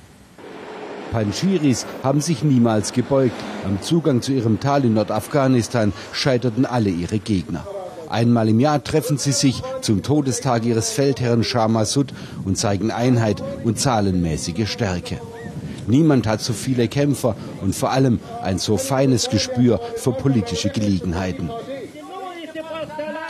Panjiris 1.12 1.86
haben 2.02 2.20
sich 2.20 2.42
niemals 2.42 2.92
gebeugt. 2.92 3.36
Am 3.64 3.80
Zugang 3.80 4.22
zu 4.22 4.32
ihrem 4.32 4.58
Tal 4.58 4.84
in 4.84 4.94
Nordafghanistan 4.94 5.92
scheiterten 6.12 6.66
alle 6.66 6.90
ihre 6.90 7.20
Gegner. 7.20 7.64
Einmal 8.08 8.48
im 8.48 8.60
Jahr 8.60 8.82
treffen 8.82 9.18
sie 9.18 9.32
sich 9.32 9.62
zum 9.82 10.02
Todestag 10.02 10.64
ihres 10.64 10.90
Feldherrn 10.90 11.44
Shah 11.44 11.68
Massoud 11.68 12.14
und 12.44 12.56
zeigen 12.56 12.90
Einheit 12.90 13.42
und 13.64 13.78
zahlenmäßige 13.78 14.68
Stärke. 14.68 15.20
Niemand 15.86 16.26
hat 16.26 16.40
so 16.40 16.52
viele 16.52 16.88
Kämpfer 16.88 17.34
und 17.62 17.74
vor 17.74 17.90
allem 17.90 18.20
ein 18.42 18.58
so 18.58 18.76
feines 18.76 19.30
Gespür 19.30 19.80
für 19.96 20.12
politische 20.12 20.70
Gelegenheiten. 20.70 21.50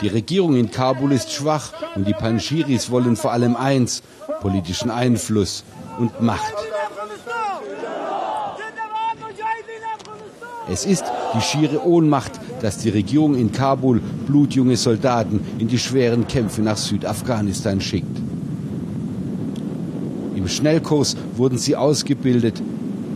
Die 0.01 0.07
Regierung 0.07 0.55
in 0.55 0.71
Kabul 0.71 1.11
ist 1.11 1.31
schwach 1.31 1.73
und 1.95 2.07
die 2.07 2.13
Panjiris 2.13 2.89
wollen 2.89 3.17
vor 3.17 3.33
allem 3.33 3.55
eins, 3.55 4.01
politischen 4.41 4.91
Einfluss 4.91 5.63
und 5.97 6.21
Macht. 6.21 6.53
Es 10.71 10.85
ist 10.85 11.03
die 11.35 11.41
schiere 11.41 11.85
Ohnmacht, 11.85 12.39
dass 12.61 12.77
die 12.77 12.89
Regierung 12.89 13.35
in 13.35 13.51
Kabul 13.51 14.01
blutjunge 14.27 14.77
Soldaten 14.77 15.39
in 15.57 15.67
die 15.67 15.79
schweren 15.79 16.27
Kämpfe 16.27 16.61
nach 16.61 16.77
Südafghanistan 16.77 17.81
schickt. 17.81 18.17
Im 20.35 20.47
Schnellkurs 20.47 21.17
wurden 21.35 21.57
sie 21.57 21.75
ausgebildet. 21.75 22.61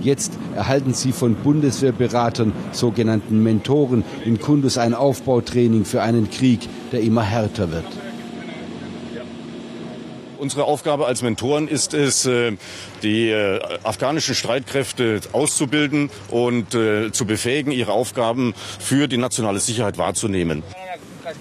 Jetzt 0.01 0.33
erhalten 0.55 0.93
sie 0.93 1.11
von 1.13 1.35
Bundeswehrberatern, 1.35 2.51
sogenannten 2.73 3.41
Mentoren, 3.41 4.03
in 4.25 4.39
Kundus 4.39 4.77
ein 4.77 4.93
Aufbautraining 4.93 5.85
für 5.85 6.01
einen 6.01 6.29
Krieg, 6.29 6.67
der 6.91 7.01
immer 7.01 7.23
härter 7.23 7.71
wird. 7.71 7.85
Unsere 10.43 10.65
Aufgabe 10.65 11.05
als 11.05 11.21
Mentoren 11.21 11.69
ist 11.69 11.93
es, 11.93 12.25
äh, 12.25 12.57
die 13.01 13.29
äh, 13.29 13.61
afghanischen 13.83 14.35
Streitkräfte 14.35 15.21
auszubilden 15.31 16.09
und 16.31 16.75
äh, 16.75 17.13
zu 17.13 17.25
befähigen, 17.25 17.71
ihre 17.71 17.93
Aufgaben 17.93 18.53
für 18.77 19.07
die 19.07 19.15
nationale 19.15 19.61
Sicherheit 19.61 19.97
wahrzunehmen. 19.97 20.61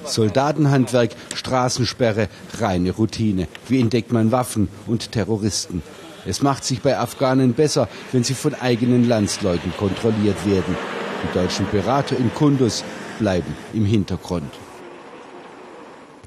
Soldatenhandwerk, 0.04 1.16
Straßensperre, 1.34 2.28
reine 2.60 2.92
Routine. 2.92 3.48
Wie 3.66 3.80
entdeckt 3.80 4.12
man 4.12 4.30
Waffen 4.30 4.68
und 4.86 5.10
Terroristen? 5.10 5.82
Es 6.24 6.40
macht 6.40 6.62
sich 6.62 6.80
bei 6.80 6.96
Afghanen 6.96 7.54
besser, 7.54 7.88
wenn 8.12 8.22
sie 8.22 8.34
von 8.34 8.54
eigenen 8.54 9.08
Landsleuten 9.08 9.72
kontrolliert 9.76 10.46
werden. 10.46 10.76
Die 11.24 11.36
deutschen 11.36 11.66
Berater 11.72 12.16
in 12.16 12.32
Kundus 12.32 12.84
bleiben 13.18 13.52
im 13.74 13.84
Hintergrund. 13.84 14.61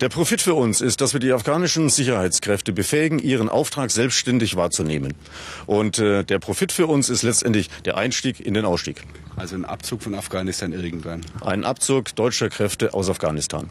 Der 0.01 0.09
Profit 0.09 0.41
für 0.41 0.55
uns 0.55 0.81
ist, 0.81 0.99
dass 0.99 1.13
wir 1.13 1.21
die 1.21 1.31
afghanischen 1.31 1.89
Sicherheitskräfte 1.89 2.73
befähigen, 2.73 3.17
ihren 3.17 3.47
Auftrag 3.47 3.91
selbstständig 3.91 4.57
wahrzunehmen. 4.57 5.13
Und 5.67 5.99
äh, 5.99 6.25
der 6.25 6.39
Profit 6.39 6.73
für 6.73 6.87
uns 6.87 7.09
ist 7.09 7.23
letztendlich 7.23 7.69
der 7.85 7.95
Einstieg 7.95 8.45
in 8.45 8.53
den 8.53 8.65
Ausstieg. 8.65 9.03
Also 9.37 9.55
ein 9.55 9.63
Abzug 9.63 10.03
von 10.03 10.13
Afghanistan 10.13 10.73
irgendwann. 10.73 11.21
Ein 11.39 11.63
Abzug 11.63 12.13
deutscher 12.13 12.49
Kräfte 12.49 12.93
aus 12.93 13.09
Afghanistan. 13.09 13.69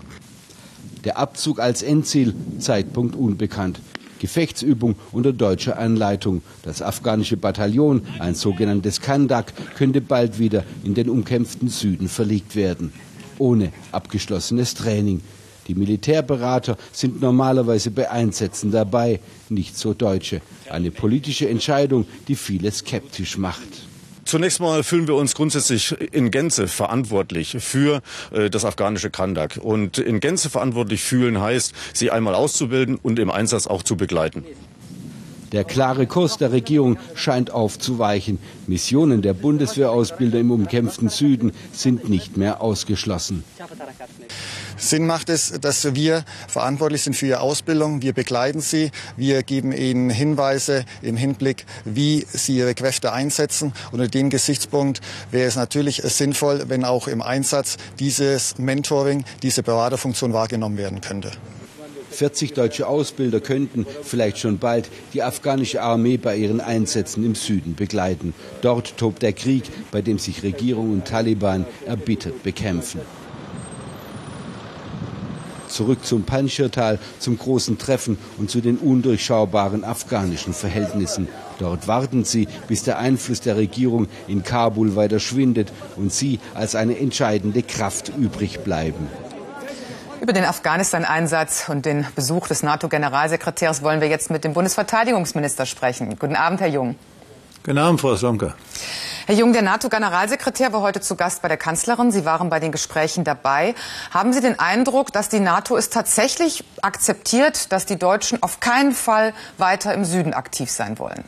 Der 1.05 1.19
Abzug 1.19 1.61
als 1.61 1.83
Endziel, 1.83 2.35
Zeitpunkt 2.59 3.15
unbekannt. 3.17 3.81
Gefechtsübung 4.19 4.97
unter 5.13 5.35
deutscher 5.35 5.79
Anleitung. 5.79 6.41
Das 6.63 6.81
afghanische 6.81 7.37
Bataillon, 7.37 8.07
ein 8.19 8.35
sogenanntes 8.35 9.03
Kandak, 9.03 9.53
könnte 9.77 10.01
bald 10.01 10.39
wieder 10.39 10.65
in 10.85 10.95
den 10.95 11.11
umkämpften 11.11 11.69
Süden 11.69 12.09
verlegt 12.09 12.57
werden. 12.57 12.95
Ohne 13.37 13.75
abgeschlossenes 13.93 14.73
Training. 14.73 15.21
Die 15.67 15.75
Militärberater 15.75 16.77
sind 16.93 17.21
normalerweise 17.21 17.91
bei 17.91 18.11
Einsätzen 18.11 18.71
dabei, 18.71 19.21
nicht 19.49 19.77
so 19.77 19.95
Deutsche. 19.95 20.41
Eine 20.71 20.91
politische 20.91 21.49
Entscheidung, 21.49 22.07
die 22.29 22.37
viele 22.37 22.71
skeptisch 22.71 23.39
macht. 23.39 23.87
Zunächst 24.25 24.59
mal 24.61 24.83
fühlen 24.83 25.07
wir 25.07 25.15
uns 25.17 25.35
grundsätzlich 25.35 25.95
in 26.13 26.31
Gänze 26.31 26.67
verantwortlich 26.67 27.57
für 27.61 28.01
äh, 28.33 28.49
das 28.49 28.65
afghanische 28.65 29.11
Kandak. 29.11 29.61
Und 29.63 29.99
in 29.99 30.21
Gänze 30.21 30.49
verantwortlich 30.49 31.03
fühlen 31.03 31.41
heißt, 31.41 31.75
sie 31.93 32.11
einmal 32.11 32.35
auszubilden 32.35 32.99
und 33.03 33.19
im 33.19 33.31
Einsatz 33.31 33.67
auch 33.67 33.83
zu 33.83 33.97
begleiten. 33.97 34.45
Der 35.55 35.63
klare 35.63 36.09
Kurs 36.09 36.37
der 36.37 36.51
Regierung 36.51 36.99
scheint 37.15 37.53
aufzuweichen. 37.53 38.41
Missionen 38.67 39.23
der 39.23 39.35
Bundeswehrausbilder 39.35 40.41
im 40.41 40.51
umkämpften 40.51 41.09
Süden 41.09 41.53
sind 41.71 42.09
nicht 42.09 42.37
mehr 42.37 42.61
ausgeschlossen. 42.61 43.45
Sinn 44.77 45.07
macht 45.07 45.29
es, 45.29 45.53
dass 45.61 45.95
wir 45.95 46.25
verantwortlich 46.49 47.03
sind 47.03 47.15
für 47.15 47.27
ihre 47.27 47.39
Ausbildung. 47.39 48.03
Wir 48.03 48.15
begleiten 48.15 48.61
sie. 48.61 48.91
Wir 49.17 49.45
geben 49.45 49.71
ihnen 49.71 50.11
Hinweise 50.11 50.85
im 51.03 51.17
Hinblick, 51.17 51.67
wie 51.85 52.27
sie 52.29 52.59
ihre 52.59 52.75
Kräfte 52.75 53.13
einsetzen. 53.13 53.73
Unter 53.93 54.09
dem 54.09 54.31
Gesichtspunkt 54.31 55.03
wäre 55.31 55.47
es 55.47 55.55
natürlich 55.55 56.03
sinnvoll, 56.03 56.65
wenn 56.67 56.85
auch 56.85 57.07
im 57.07 57.23
Einsatz 57.23 57.77
dieses 58.01 58.59
Mentoring, 58.59 59.25
diese 59.45 59.63
Beraterfunktion 59.63 60.33
wahrgenommen 60.33 60.79
werden 60.79 61.01
könnte. 61.01 61.31
40 62.15 62.53
deutsche 62.53 62.87
Ausbilder 62.87 63.41
könnten 63.41 63.87
vielleicht 64.03 64.39
schon 64.39 64.59
bald 64.59 64.89
die 65.13 65.23
afghanische 65.23 65.83
Armee 65.83 66.17
bei 66.17 66.37
ihren 66.37 66.61
Einsätzen 66.61 67.25
im 67.25 67.35
Süden 67.35 67.75
begleiten. 67.75 68.35
Dort 68.63 68.97
tobt 68.97 69.23
der 69.23 69.33
Krieg, 69.33 69.65
bei 69.91 70.01
dem 70.01 70.19
sich 70.19 70.43
Regierung 70.43 70.93
und 70.93 71.07
Taliban 71.07 71.67
erbittert 71.87 72.43
bekämpfen. 72.43 73.01
Zurück 75.69 76.05
zum 76.05 76.23
Panjshir-Tal, 76.23 77.01
zum 77.19 77.37
großen 77.37 77.79
Treffen 77.79 78.17
und 78.39 78.49
zu 78.49 78.61
den 78.61 78.77
undurchschaubaren 78.77 79.83
afghanischen 79.83 80.55
Verhältnissen. 80.55 81.27
Dort 81.59 81.89
warten 81.89 82.23
sie, 82.25 82.47
bis 82.69 82.85
der 82.85 82.99
Einfluss 82.99 83.41
der 83.41 83.57
Regierung 83.57 84.07
in 84.29 84.45
Kabul 84.45 84.95
weiter 84.95 85.19
schwindet 85.19 85.73
und 85.97 86.13
sie 86.13 86.39
als 86.55 86.77
eine 86.77 86.97
entscheidende 86.99 87.65
Kraft 87.65 88.13
übrig 88.17 88.61
bleiben. 88.61 89.09
Über 90.25 90.33
den 90.33 90.47
Afghanistan-Einsatz 90.47 91.69
und 91.69 91.85
den 91.85 92.07
Besuch 92.17 92.49
des 92.49 92.63
NATO-Generalsekretärs 92.63 93.83
wollen 93.83 94.01
wir 94.01 94.09
jetzt 94.09 94.31
mit 94.31 94.43
dem 94.43 94.55
Bundesverteidigungsminister 94.55 95.67
sprechen. 95.67 96.19
Guten 96.19 96.35
Abend, 96.35 96.63
Herr 96.63 96.69
Jung. 96.69 96.97
Guten 97.63 97.77
Abend, 97.77 98.01
Frau 98.01 98.17
Slomka. 98.17 98.55
Herr 99.27 99.35
Jung, 99.35 99.53
der 99.53 99.61
NATO-Generalsekretär 99.61 100.73
war 100.73 100.81
heute 100.81 101.03
zu 101.03 101.15
Gast 101.17 101.43
bei 101.43 101.49
der 101.49 101.59
Kanzlerin. 101.59 102.11
Sie 102.11 102.25
waren 102.25 102.49
bei 102.49 102.59
den 102.59 102.73
Gesprächen 102.73 103.25
dabei. 103.25 103.75
Haben 104.13 104.33
Sie 104.33 104.41
den 104.41 104.59
Eindruck, 104.59 105.13
dass 105.13 105.29
die 105.29 105.41
NATO 105.41 105.77
es 105.77 105.91
tatsächlich 105.91 106.65
akzeptiert, 106.81 107.71
dass 107.71 107.85
die 107.85 107.99
Deutschen 107.99 108.43
auf 108.43 108.61
keinen 108.61 108.95
Fall 108.95 109.35
weiter 109.59 109.93
im 109.93 110.07
Süden 110.07 110.33
aktiv 110.33 110.71
sein 110.71 110.99
wollen? 110.99 111.25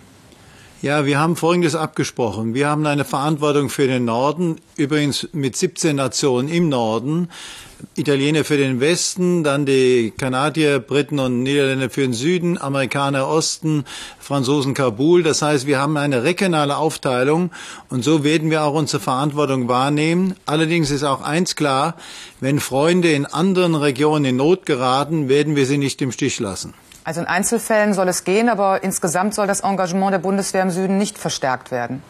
Ja, 0.82 1.06
wir 1.06 1.18
haben 1.18 1.36
Folgendes 1.36 1.74
abgesprochen. 1.74 2.52
Wir 2.52 2.68
haben 2.68 2.84
eine 2.84 3.06
Verantwortung 3.06 3.70
für 3.70 3.86
den 3.86 4.04
Norden, 4.04 4.56
übrigens 4.76 5.26
mit 5.32 5.56
17 5.56 5.96
Nationen 5.96 6.48
im 6.48 6.68
Norden. 6.68 7.30
Italiener 7.94 8.44
für 8.44 8.58
den 8.58 8.78
Westen, 8.78 9.42
dann 9.42 9.64
die 9.64 10.12
Kanadier, 10.16 10.78
Briten 10.78 11.18
und 11.18 11.42
Niederländer 11.42 11.88
für 11.88 12.02
den 12.02 12.12
Süden, 12.12 12.58
Amerikaner 12.58 13.26
Osten, 13.26 13.84
Franzosen 14.18 14.74
Kabul. 14.74 15.22
Das 15.22 15.40
heißt, 15.40 15.66
wir 15.66 15.78
haben 15.78 15.96
eine 15.96 16.24
regionale 16.24 16.76
Aufteilung 16.76 17.50
und 17.88 18.04
so 18.04 18.22
werden 18.22 18.50
wir 18.50 18.62
auch 18.62 18.74
unsere 18.74 19.02
Verantwortung 19.02 19.68
wahrnehmen. 19.68 20.34
Allerdings 20.44 20.90
ist 20.90 21.04
auch 21.04 21.22
eins 21.22 21.56
klar, 21.56 21.96
wenn 22.40 22.60
Freunde 22.60 23.12
in 23.12 23.24
anderen 23.24 23.74
Regionen 23.74 24.26
in 24.26 24.36
Not 24.36 24.66
geraten, 24.66 25.30
werden 25.30 25.56
wir 25.56 25.64
sie 25.64 25.78
nicht 25.78 26.02
im 26.02 26.12
Stich 26.12 26.38
lassen. 26.38 26.74
Also 27.06 27.20
in 27.20 27.28
Einzelfällen 27.28 27.94
soll 27.94 28.08
es 28.08 28.24
gehen, 28.24 28.48
aber 28.48 28.82
insgesamt 28.82 29.32
soll 29.32 29.46
das 29.46 29.60
Engagement 29.60 30.12
der 30.12 30.18
Bundeswehr 30.18 30.62
im 30.62 30.72
Süden 30.72 30.98
nicht 30.98 31.18
verstärkt 31.18 31.70
werden. 31.70 32.02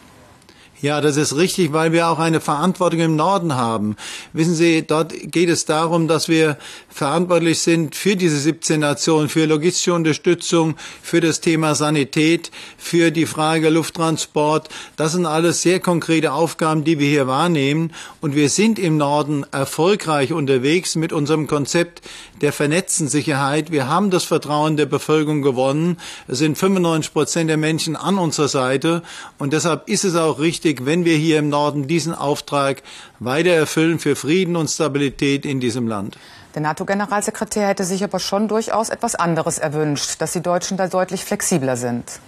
Ja, 0.79 1.01
das 1.01 1.17
ist 1.17 1.35
richtig, 1.35 1.73
weil 1.73 1.91
wir 1.91 2.07
auch 2.07 2.19
eine 2.19 2.39
Verantwortung 2.39 2.99
im 2.99 3.15
Norden 3.15 3.55
haben. 3.55 3.95
Wissen 4.31 4.53
Sie, 4.53 4.85
dort 4.85 5.11
geht 5.31 5.49
es 5.49 5.65
darum, 5.65 6.07
dass 6.07 6.27
wir 6.27 6.55
verantwortlich 6.87 7.59
sind 7.59 7.95
für 7.95 8.15
diese 8.15 8.37
17 8.37 8.79
Nationen, 8.79 9.27
für 9.27 9.47
logistische 9.47 9.95
Unterstützung, 9.95 10.75
für 11.01 11.19
das 11.19 11.41
Thema 11.41 11.73
Sanität, 11.73 12.51
für 12.77 13.09
die 13.09 13.25
Frage 13.25 13.69
Lufttransport. 13.69 14.69
Das 14.97 15.13
sind 15.13 15.25
alles 15.25 15.63
sehr 15.63 15.79
konkrete 15.79 16.31
Aufgaben, 16.31 16.83
die 16.83 16.99
wir 16.99 17.09
hier 17.09 17.25
wahrnehmen. 17.25 17.91
Und 18.21 18.35
wir 18.35 18.49
sind 18.49 18.77
im 18.77 18.97
Norden 18.97 19.47
erfolgreich 19.51 20.31
unterwegs 20.31 20.95
mit 20.95 21.11
unserem 21.11 21.47
Konzept 21.47 22.01
der 22.41 22.53
vernetzten 22.53 23.07
Sicherheit. 23.07 23.71
Wir 23.71 23.87
haben 23.87 24.11
das 24.11 24.25
Vertrauen 24.25 24.77
der 24.77 24.85
Bevölkerung 24.85 25.41
gewonnen. 25.41 25.97
Es 26.27 26.37
sind 26.37 26.55
95 26.55 27.13
Prozent 27.13 27.49
der 27.49 27.57
Menschen 27.57 27.95
an 27.95 28.19
unserer 28.19 28.47
Seite. 28.47 29.01
Und 29.39 29.53
deshalb 29.53 29.89
ist 29.89 30.03
es 30.03 30.15
auch 30.15 30.37
richtig, 30.37 30.66
wenn 30.85 31.05
wir 31.05 31.15
hier 31.15 31.39
im 31.39 31.49
Norden 31.49 31.87
diesen 31.87 32.13
Auftrag 32.13 32.83
weiter 33.19 33.51
erfüllen 33.51 33.99
für 33.99 34.15
Frieden 34.15 34.55
und 34.55 34.69
Stabilität 34.69 35.45
in 35.45 35.59
diesem 35.59 35.87
Land. 35.87 36.17
Der 36.53 36.61
NATO-Generalsekretär 36.61 37.67
hätte 37.67 37.83
sich 37.83 38.03
aber 38.03 38.19
schon 38.19 38.47
durchaus 38.47 38.89
etwas 38.89 39.15
anderes 39.15 39.59
erwünscht, 39.59 40.19
dass 40.19 40.33
die 40.33 40.41
Deutschen 40.41 40.75
da 40.75 40.87
deutlich 40.87 41.23
flexibler 41.23 41.77
sind. 41.77 42.19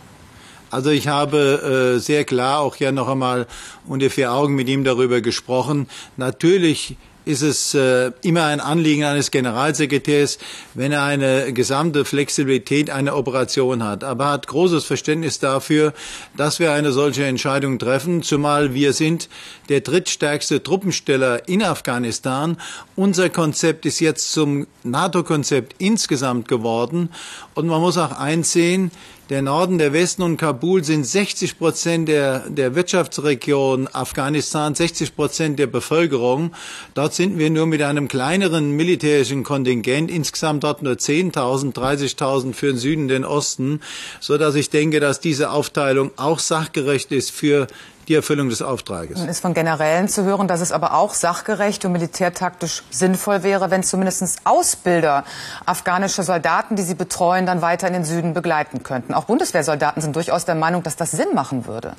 Also 0.71 0.91
ich 0.91 1.07
habe 1.07 1.95
äh, 1.97 1.99
sehr 1.99 2.25
klar 2.25 2.59
auch 2.59 2.75
ja 2.75 2.91
noch 2.91 3.07
einmal 3.07 3.47
unter 3.87 4.09
vier 4.09 4.31
Augen 4.31 4.53
mit 4.53 4.69
ihm 4.69 4.83
darüber 4.83 5.19
gesprochen. 5.21 5.89
Natürlich 6.15 6.95
ist 7.25 7.41
es 7.41 7.73
äh, 7.73 8.11
immer 8.21 8.45
ein 8.45 8.59
Anliegen 8.59 9.03
eines 9.03 9.31
Generalsekretärs, 9.31 10.39
wenn 10.73 10.91
er 10.91 11.03
eine 11.03 11.53
gesamte 11.53 12.05
Flexibilität 12.05 12.89
einer 12.89 13.15
Operation 13.15 13.83
hat. 13.83 14.03
Aber 14.03 14.25
er 14.25 14.31
hat 14.31 14.47
großes 14.47 14.85
Verständnis 14.85 15.39
dafür, 15.39 15.93
dass 16.37 16.59
wir 16.59 16.71
eine 16.71 16.91
solche 16.91 17.25
Entscheidung 17.25 17.77
treffen, 17.77 18.23
zumal 18.23 18.73
wir 18.73 18.93
sind 18.93 19.29
der 19.69 19.81
drittstärkste 19.81 20.63
Truppensteller 20.63 21.47
in 21.47 21.61
Afghanistan. 21.63 22.57
Unser 22.95 23.29
Konzept 23.29 23.85
ist 23.85 23.99
jetzt 23.99 24.31
zum 24.31 24.67
NATO-Konzept 24.83 25.75
insgesamt 25.77 26.47
geworden. 26.47 27.09
Und 27.53 27.67
man 27.67 27.81
muss 27.81 27.97
auch 27.97 28.11
einsehen, 28.11 28.91
der 29.29 29.43
Norden, 29.43 29.77
der 29.77 29.93
Westen 29.93 30.23
und 30.23 30.37
Kabul 30.37 30.83
sind 30.83 31.05
60 31.05 31.59
Prozent 31.59 32.09
der, 32.09 32.49
der 32.49 32.73
Wirtschaftsregion 32.73 33.87
Afghanistan, 33.87 34.73
60 34.73 35.15
Prozent 35.15 35.59
der 35.59 35.67
Bevölkerung. 35.67 36.51
Dort 36.95 37.13
sind 37.13 37.37
wir 37.37 37.51
nur 37.51 37.67
mit 37.67 37.83
einem 37.83 38.07
kleineren 38.07 38.71
militärischen 38.71 39.43
Kontingent, 39.43 40.09
insgesamt 40.09 40.63
dort 40.63 40.81
nur 40.81 40.93
10.000, 40.93 41.75
30.000 41.75 42.53
für 42.53 42.67
den 42.67 42.77
Süden, 42.77 43.07
den 43.07 43.23
Osten, 43.23 43.81
so 44.19 44.39
dass 44.39 44.55
ich 44.55 44.71
denke, 44.71 44.99
dass 44.99 45.19
diese 45.19 45.51
Aufteilung 45.51 46.09
auch 46.15 46.39
sachgerecht 46.39 47.11
ist 47.11 47.29
für 47.29 47.67
die 48.09 48.15
Erfüllung 48.15 48.49
des 48.49 48.61
Auftrages. 48.61 49.19
Nun 49.19 49.29
ist 49.29 49.39
von 49.39 49.53
Generälen 49.53 50.09
zu 50.09 50.23
hören, 50.23 50.47
dass 50.47 50.61
es 50.61 50.71
aber 50.71 50.95
auch 50.95 51.13
sachgerecht 51.13 51.85
und 51.85 51.91
militärtaktisch 51.91 52.83
sinnvoll 52.89 53.43
wäre, 53.43 53.69
wenn 53.69 53.83
zumindest 53.83 54.41
Ausbilder 54.43 55.23
afghanische 55.65 56.23
Soldaten, 56.23 56.75
die 56.75 56.81
sie 56.81 56.95
betreuen, 56.95 57.45
dann 57.45 57.61
weiter 57.61 57.87
in 57.87 57.93
den 57.93 58.05
Süden 58.05 58.33
begleiten 58.33 58.81
könnten. 58.81 59.13
Auch 59.13 59.25
Bundeswehrsoldaten 59.25 60.01
sind 60.01 60.15
durchaus 60.15 60.45
der 60.45 60.55
Meinung, 60.55 60.81
dass 60.81 60.95
das 60.95 61.11
Sinn 61.11 61.35
machen 61.35 61.67
würde. 61.67 61.93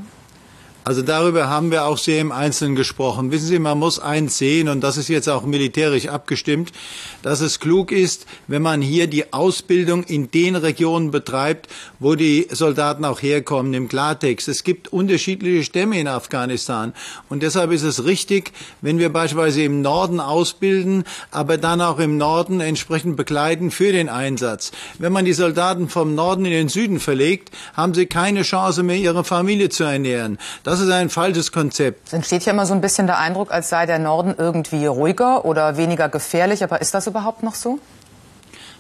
Also 0.82 1.02
darüber 1.02 1.48
haben 1.48 1.70
wir 1.70 1.84
auch 1.84 1.98
sehr 1.98 2.20
im 2.20 2.32
Einzelnen 2.32 2.74
gesprochen. 2.74 3.30
Wissen 3.30 3.46
Sie, 3.46 3.58
man 3.58 3.78
muss 3.78 3.98
eins 3.98 4.38
sehen, 4.38 4.68
und 4.68 4.80
das 4.80 4.96
ist 4.96 5.08
jetzt 5.08 5.28
auch 5.28 5.44
militärisch 5.44 6.08
abgestimmt, 6.08 6.72
dass 7.22 7.42
es 7.42 7.60
klug 7.60 7.92
ist, 7.92 8.26
wenn 8.46 8.62
man 8.62 8.80
hier 8.80 9.06
die 9.06 9.32
Ausbildung 9.32 10.04
in 10.04 10.30
den 10.30 10.56
Regionen 10.56 11.10
betreibt, 11.10 11.68
wo 11.98 12.14
die 12.14 12.46
Soldaten 12.50 13.04
auch 13.04 13.20
herkommen, 13.20 13.74
im 13.74 13.88
Klartext. 13.88 14.48
Es 14.48 14.64
gibt 14.64 14.88
unterschiedliche 14.88 15.64
Stämme 15.64 16.00
in 16.00 16.08
Afghanistan. 16.08 16.94
Und 17.28 17.42
deshalb 17.42 17.72
ist 17.72 17.82
es 17.82 18.06
richtig, 18.06 18.52
wenn 18.80 18.98
wir 18.98 19.10
beispielsweise 19.10 19.62
im 19.64 19.82
Norden 19.82 20.18
ausbilden, 20.18 21.04
aber 21.30 21.58
dann 21.58 21.82
auch 21.82 21.98
im 21.98 22.16
Norden 22.16 22.60
entsprechend 22.60 23.16
begleiten 23.16 23.70
für 23.70 23.92
den 23.92 24.08
Einsatz. 24.08 24.72
Wenn 24.98 25.12
man 25.12 25.26
die 25.26 25.34
Soldaten 25.34 25.90
vom 25.90 26.14
Norden 26.14 26.46
in 26.46 26.52
den 26.52 26.68
Süden 26.70 27.00
verlegt, 27.00 27.50
haben 27.74 27.92
sie 27.92 28.06
keine 28.06 28.42
Chance 28.42 28.82
mehr, 28.82 28.96
ihre 28.96 29.24
Familie 29.24 29.68
zu 29.68 29.84
ernähren. 29.84 30.38
Das 30.70 30.78
ist 30.78 30.88
ein 30.88 31.11
falsches 31.11 31.50
Konzept. 31.50 32.06
Es 32.06 32.12
entsteht 32.12 32.44
ja 32.44 32.52
immer 32.52 32.64
so 32.64 32.74
ein 32.74 32.80
bisschen 32.80 33.09
der 33.09 33.18
Eindruck, 33.18 33.50
als 33.50 33.70
sei 33.70 33.87
der 33.87 33.98
Norden 33.98 34.37
irgendwie 34.38 34.87
ruhiger 34.87 35.44
oder 35.44 35.76
weniger 35.76 36.09
gefährlich. 36.09 36.62
Aber 36.62 36.80
ist 36.80 36.94
das 36.94 37.09
überhaupt 37.09 37.42
noch 37.42 37.56
so? 37.56 37.80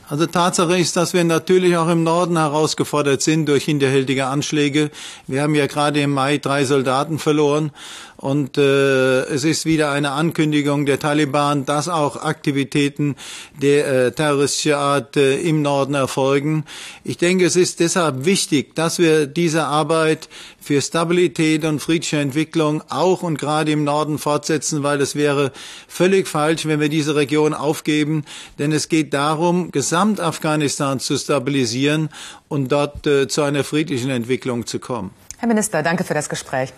Also 0.08 0.26
Tatsache 0.26 0.78
ist, 0.78 0.96
dass 0.96 1.14
wir 1.14 1.24
natürlich 1.24 1.76
auch 1.76 1.88
im 1.88 2.04
Norden 2.04 2.36
herausgefordert 2.36 3.22
sind 3.22 3.46
durch 3.46 3.64
hinterhältige 3.64 4.26
Anschläge. 4.26 4.92
Wir 5.26 5.42
haben 5.42 5.56
ja 5.56 5.66
gerade 5.66 6.00
im 6.00 6.12
Mai 6.12 6.38
drei 6.38 6.64
Soldaten 6.64 7.18
verloren. 7.18 7.72
Und 8.20 8.58
äh, 8.58 9.22
es 9.22 9.44
ist 9.44 9.64
wieder 9.64 9.92
eine 9.92 10.10
Ankündigung 10.10 10.84
der 10.84 10.98
Taliban, 10.98 11.64
dass 11.64 11.88
auch 11.88 12.16
Aktivitäten 12.16 13.16
der 13.62 13.86
äh, 13.86 14.12
terroristischen 14.12 14.74
Art 14.74 15.16
äh, 15.16 15.40
im 15.40 15.62
Norden 15.62 15.94
erfolgen. 15.94 16.66
Ich 17.02 17.16
denke, 17.16 17.46
es 17.46 17.56
ist 17.56 17.80
deshalb 17.80 18.26
wichtig, 18.26 18.74
dass 18.74 18.98
wir 18.98 19.26
diese 19.26 19.64
Arbeit 19.64 20.28
für 20.60 20.82
Stabilität 20.82 21.64
und 21.64 21.80
friedliche 21.80 22.18
Entwicklung 22.18 22.82
auch 22.90 23.22
und 23.22 23.38
gerade 23.38 23.72
im 23.72 23.84
Norden 23.84 24.18
fortsetzen, 24.18 24.82
weil 24.82 25.00
es 25.00 25.14
wäre 25.14 25.50
völlig 25.88 26.28
falsch, 26.28 26.66
wenn 26.66 26.78
wir 26.78 26.90
diese 26.90 27.16
Region 27.16 27.54
aufgeben. 27.54 28.26
Denn 28.58 28.70
es 28.72 28.90
geht 28.90 29.14
darum, 29.14 29.70
Gesamtafghanistan 29.70 31.00
zu 31.00 31.16
stabilisieren 31.16 32.10
und 32.48 32.70
dort 32.70 33.06
äh, 33.06 33.28
zu 33.28 33.40
einer 33.40 33.64
friedlichen 33.64 34.10
Entwicklung 34.10 34.66
zu 34.66 34.78
kommen. 34.78 35.10
Herr 35.38 35.48
Minister, 35.48 35.82
danke 35.82 36.04
für 36.04 36.12
das 36.12 36.28
Gespräch. 36.28 36.74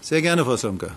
Sehr 0.00 0.22
gerne, 0.22 0.44
Frau 0.44 0.56
Slomka. 0.56 0.88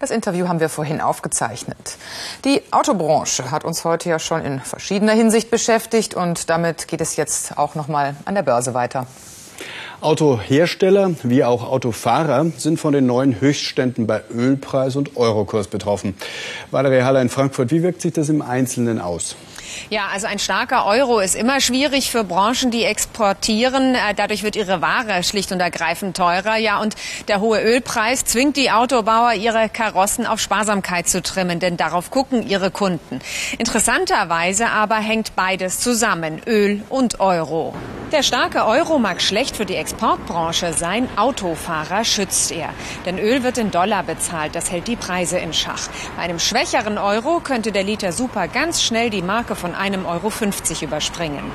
Das 0.00 0.10
Interview 0.10 0.48
haben 0.48 0.60
wir 0.60 0.70
vorhin 0.70 1.02
aufgezeichnet. 1.02 1.98
Die 2.46 2.62
Autobranche 2.70 3.50
hat 3.50 3.64
uns 3.64 3.84
heute 3.84 4.08
ja 4.08 4.18
schon 4.18 4.42
in 4.42 4.58
verschiedener 4.58 5.12
Hinsicht 5.12 5.50
beschäftigt 5.50 6.14
und 6.14 6.48
damit 6.48 6.88
geht 6.88 7.02
es 7.02 7.16
jetzt 7.16 7.58
auch 7.58 7.74
noch 7.74 7.86
mal 7.86 8.16
an 8.24 8.34
der 8.34 8.42
Börse 8.42 8.72
weiter. 8.72 9.06
Autohersteller 10.00 11.10
wie 11.24 11.44
auch 11.44 11.62
Autofahrer 11.70 12.46
sind 12.56 12.80
von 12.80 12.94
den 12.94 13.04
neuen 13.04 13.38
Höchstständen 13.38 14.06
bei 14.06 14.22
Ölpreis 14.34 14.96
und 14.96 15.18
Eurokurs 15.18 15.68
betroffen. 15.68 16.16
Valerie 16.70 17.02
Haller 17.02 17.20
in 17.20 17.28
Frankfurt, 17.28 17.70
wie 17.70 17.82
wirkt 17.82 18.00
sich 18.00 18.14
das 18.14 18.30
im 18.30 18.40
Einzelnen 18.40 18.98
aus? 18.98 19.36
Ja, 19.88 20.08
also 20.12 20.26
ein 20.26 20.38
starker 20.38 20.86
Euro 20.86 21.20
ist 21.20 21.34
immer 21.34 21.60
schwierig 21.60 22.10
für 22.10 22.24
Branchen, 22.24 22.70
die 22.70 22.84
exportieren. 22.84 23.94
Äh, 23.94 24.14
dadurch 24.14 24.42
wird 24.42 24.56
ihre 24.56 24.80
Ware 24.80 25.22
schlicht 25.22 25.52
und 25.52 25.60
ergreifend 25.60 26.16
teurer. 26.16 26.56
Ja, 26.56 26.80
und 26.80 26.94
der 27.28 27.40
hohe 27.40 27.60
Ölpreis 27.60 28.24
zwingt 28.24 28.56
die 28.56 28.70
Autobauer, 28.70 29.34
ihre 29.34 29.68
Karossen 29.68 30.26
auf 30.26 30.40
Sparsamkeit 30.40 31.08
zu 31.08 31.22
trimmen, 31.22 31.60
denn 31.60 31.76
darauf 31.76 32.10
gucken 32.10 32.46
ihre 32.46 32.70
Kunden. 32.70 33.20
Interessanterweise 33.58 34.68
aber 34.68 34.96
hängt 34.96 35.36
beides 35.36 35.80
zusammen, 35.80 36.40
Öl 36.46 36.82
und 36.88 37.20
Euro. 37.20 37.74
Der 38.12 38.24
starke 38.24 38.66
Euro 38.66 38.98
mag 38.98 39.22
schlecht 39.22 39.56
für 39.56 39.64
die 39.64 39.76
Exportbranche 39.76 40.72
sein, 40.72 41.08
Autofahrer 41.14 42.04
schützt 42.04 42.50
er. 42.50 42.70
Denn 43.06 43.20
Öl 43.20 43.44
wird 43.44 43.56
in 43.56 43.70
Dollar 43.70 44.02
bezahlt, 44.02 44.56
das 44.56 44.72
hält 44.72 44.88
die 44.88 44.96
Preise 44.96 45.38
in 45.38 45.52
Schach. 45.52 45.88
Bei 46.16 46.22
einem 46.22 46.40
schwächeren 46.40 46.98
Euro 46.98 47.38
könnte 47.38 47.70
der 47.70 47.84
Liter 47.84 48.10
Super 48.10 48.48
ganz 48.48 48.82
schnell 48.82 49.10
die 49.10 49.22
Marke 49.22 49.54
von 49.54 49.69
von 49.70 49.74
1,50 49.74 50.06
Euro 50.06 50.84
überspringen. 50.84 51.52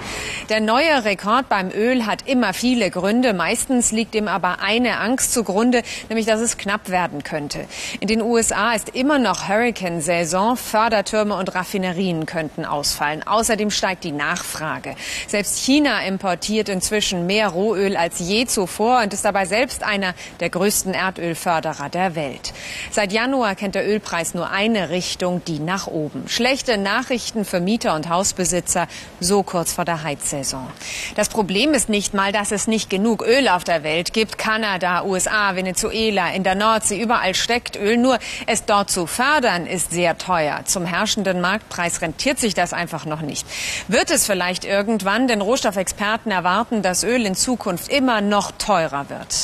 Der 0.50 0.62
neue 0.62 1.06
Rekord 1.06 1.50
beim 1.50 1.72
Öl 1.72 2.06
hat 2.06 2.28
immer 2.28 2.54
viele 2.54 2.90
Gründe. 2.90 3.34
Meistens 3.34 3.92
liegt 3.92 4.16
ihm 4.16 4.28
aber 4.28 4.60
eine 4.62 5.00
Angst 5.00 5.34
zugrunde, 5.34 5.82
nämlich 6.10 6.26
dass 6.26 6.40
es 6.40 6.58
knapp 6.58 6.90
werden 6.90 7.24
könnte. 7.24 7.66
In 8.00 8.08
den 8.08 8.22
USA 8.22 8.74
ist 8.74 8.90
immer 8.90 9.20
noch 9.20 9.48
Hurricane-Saison. 9.48 10.58
Fördertürme 10.58 11.36
und 11.36 11.56
Raffinerien 11.56 12.26
könnten 12.26 12.66
ausfallen. 12.66 13.26
Außerdem 13.26 13.72
steigt 13.72 14.04
die 14.04 14.12
Nachfrage. 14.12 14.96
Selbst 15.28 15.60
China 15.60 16.06
importiert 16.06 16.70
inzwischen 16.70 17.26
mehr 17.26 17.50
Rohöl 17.50 17.98
als 17.98 18.20
je 18.20 18.46
zuvor 18.46 19.02
und 19.02 19.14
ist 19.14 19.26
dabei 19.26 19.46
selbst 19.46 19.84
einer 19.84 20.14
der 20.40 20.50
größten 20.50 20.94
Erdölförderer 20.94 21.90
der 21.90 22.16
Welt. 22.16 22.54
Seit 22.92 23.12
Januar 23.12 23.56
kennt 23.56 23.76
der 23.76 23.88
Ölpreis 23.88 24.34
nur 24.34 24.52
eine 24.52 24.90
Richtung, 24.90 25.42
die 25.46 25.60
nach 25.60 25.88
oben. 25.88 26.28
Schlechte 26.28 26.78
Nachrichten 26.78 27.46
für 27.46 27.60
Mieter 27.60 27.95
und 27.96 28.10
Hausbesitzer, 28.10 28.88
so 29.20 29.44
kurz 29.44 29.74
vor 29.74 29.86
der 29.86 30.04
Heizsaison. 30.04 30.68
Das 31.16 31.30
Problem 31.30 31.74
ist 31.74 31.90
nicht 31.90 32.14
mal, 32.14 32.32
dass 32.32 32.52
es 32.52 32.68
nicht 32.68 32.90
genug 32.90 33.26
Öl 33.26 33.48
auf 33.48 33.64
der 33.64 33.84
Welt 33.84 34.14
gibt. 34.14 34.38
Kanada, 34.38 35.04
USA, 35.04 35.56
Venezuela, 35.56 36.32
in 36.34 36.44
der 36.44 36.56
Nordsee, 36.56 37.02
überall 37.02 37.34
steckt 37.34 37.76
Öl. 37.76 37.98
Nur 37.98 38.20
es 38.46 38.66
dort 38.66 38.92
zu 38.92 39.08
fördern 39.08 39.66
ist 39.66 39.92
sehr 39.92 40.18
teuer. 40.18 40.62
Zum 40.66 40.86
herrschenden 40.86 41.42
Marktpreis 41.42 42.02
rentiert 42.02 42.40
sich 42.40 42.54
das 42.54 42.74
einfach 42.74 43.06
noch 43.06 43.22
nicht. 43.22 43.48
Wird 43.88 44.12
es 44.12 44.26
vielleicht 44.26 44.66
irgendwann, 44.66 45.28
denn 45.28 45.42
Rohstoffexperten 45.42 46.32
erwarten, 46.32 46.82
dass 46.82 47.04
Öl 47.04 47.26
in 47.26 47.36
Zukunft 47.36 47.90
immer 47.90 48.22
noch 48.22 48.52
teurer 48.52 49.10
wird. 49.10 49.36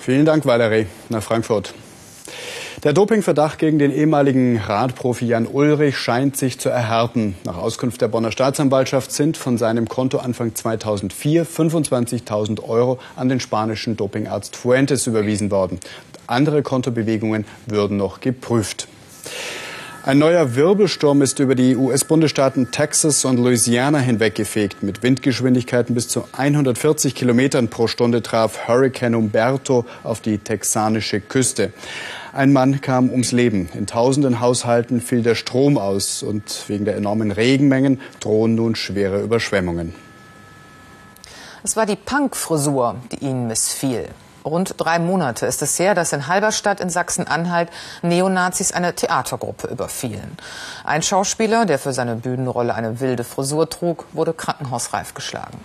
Vielen 0.00 0.24
Dank, 0.24 0.46
Valerie, 0.46 0.86
nach 1.08 1.22
Frankfurt. 1.22 1.74
Der 2.84 2.92
Dopingverdacht 2.92 3.58
gegen 3.58 3.80
den 3.80 3.92
ehemaligen 3.92 4.56
Radprofi 4.56 5.26
Jan 5.26 5.48
Ulrich 5.48 5.98
scheint 5.98 6.36
sich 6.36 6.60
zu 6.60 6.68
erhärten. 6.68 7.34
Nach 7.42 7.56
Auskunft 7.56 8.00
der 8.00 8.06
Bonner 8.06 8.30
Staatsanwaltschaft 8.30 9.10
sind 9.10 9.36
von 9.36 9.58
seinem 9.58 9.88
Konto 9.88 10.18
Anfang 10.18 10.54
2004 10.54 11.44
25.000 11.44 12.62
Euro 12.62 13.00
an 13.16 13.28
den 13.28 13.40
spanischen 13.40 13.96
Dopingarzt 13.96 14.54
Fuentes 14.54 15.08
überwiesen 15.08 15.50
worden. 15.50 15.80
Andere 16.28 16.62
Kontobewegungen 16.62 17.46
würden 17.66 17.96
noch 17.96 18.20
geprüft. 18.20 18.86
Ein 20.04 20.20
neuer 20.20 20.54
Wirbelsturm 20.54 21.20
ist 21.20 21.40
über 21.40 21.56
die 21.56 21.74
US-Bundesstaaten 21.74 22.70
Texas 22.70 23.24
und 23.24 23.38
Louisiana 23.38 23.98
hinweggefegt. 23.98 24.84
Mit 24.84 25.02
Windgeschwindigkeiten 25.02 25.96
bis 25.96 26.06
zu 26.06 26.24
140 26.32 27.16
Kilometern 27.16 27.68
pro 27.68 27.88
Stunde 27.88 28.22
traf 28.22 28.68
Hurricane 28.68 29.16
Umberto 29.16 29.84
auf 30.04 30.20
die 30.20 30.38
texanische 30.38 31.20
Küste. 31.20 31.72
Ein 32.38 32.52
Mann 32.52 32.80
kam 32.80 33.10
ums 33.10 33.32
Leben. 33.32 33.68
In 33.74 33.88
tausenden 33.88 34.38
Haushalten 34.38 35.00
fiel 35.00 35.24
der 35.24 35.34
Strom 35.34 35.76
aus 35.76 36.22
und 36.22 36.68
wegen 36.68 36.84
der 36.84 36.94
enormen 36.94 37.32
Regenmengen 37.32 38.00
drohen 38.20 38.54
nun 38.54 38.76
schwere 38.76 39.20
Überschwemmungen. 39.20 39.92
Es 41.64 41.74
war 41.74 41.84
die 41.84 41.96
Punk-Frisur, 41.96 42.94
die 43.10 43.24
ihnen 43.24 43.48
missfiel. 43.48 44.06
Rund 44.44 44.74
drei 44.76 45.00
Monate 45.00 45.46
ist 45.46 45.62
es 45.62 45.80
her, 45.80 45.96
dass 45.96 46.12
in 46.12 46.28
Halberstadt 46.28 46.78
in 46.78 46.90
Sachsen-Anhalt 46.90 47.70
Neonazis 48.02 48.70
eine 48.70 48.94
Theatergruppe 48.94 49.66
überfielen. 49.66 50.38
Ein 50.84 51.02
Schauspieler, 51.02 51.66
der 51.66 51.80
für 51.80 51.92
seine 51.92 52.14
Bühnenrolle 52.14 52.72
eine 52.72 53.00
wilde 53.00 53.24
Frisur 53.24 53.68
trug, 53.68 54.06
wurde 54.12 54.32
krankenhausreif 54.32 55.12
geschlagen. 55.12 55.58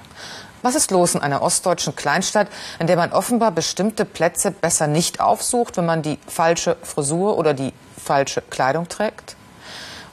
Was 0.63 0.75
ist 0.75 0.91
los 0.91 1.13
in 1.13 1.21
einer 1.21 1.41
ostdeutschen 1.41 1.93
Kleinstadt, 1.93 2.47
in 2.79 2.87
der 2.87 2.95
man 2.95 3.11
offenbar 3.11 3.51
bestimmte 3.51 4.05
Plätze 4.05 4.49
besser 4.49 4.87
nicht 4.87 5.19
aufsucht, 5.19 5.75
wenn 5.75 5.85
man 5.85 6.01
die 6.01 6.17
falsche 6.25 6.77
Frisur 6.81 7.37
oder 7.37 7.53
die 7.53 7.73
falsche 8.01 8.41
Kleidung 8.41 8.87
trägt? 8.87 9.35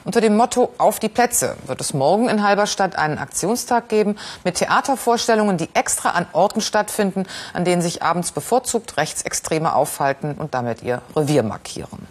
Unter 0.03 0.19
dem 0.19 0.35
Motto 0.35 0.73
Auf 0.77 0.99
die 0.99 1.07
Plätze 1.07 1.55
wird 1.67 1.79
es 1.79 1.93
morgen 1.93 2.27
in 2.27 2.43
Halberstadt 2.43 2.97
einen 2.97 3.17
Aktionstag 3.17 3.87
geben 3.87 4.17
mit 4.43 4.55
Theatervorstellungen, 4.55 5.55
die 5.55 5.69
extra 5.73 6.09
an 6.09 6.25
Orten 6.33 6.59
stattfinden, 6.59 7.27
an 7.53 7.63
denen 7.63 7.81
sich 7.81 8.03
abends 8.03 8.33
bevorzugt 8.33 8.97
Rechtsextreme 8.97 9.73
aufhalten 9.73 10.33
und 10.33 10.53
damit 10.53 10.83
ihr 10.83 11.01
Revier 11.15 11.43
markieren. 11.43 12.07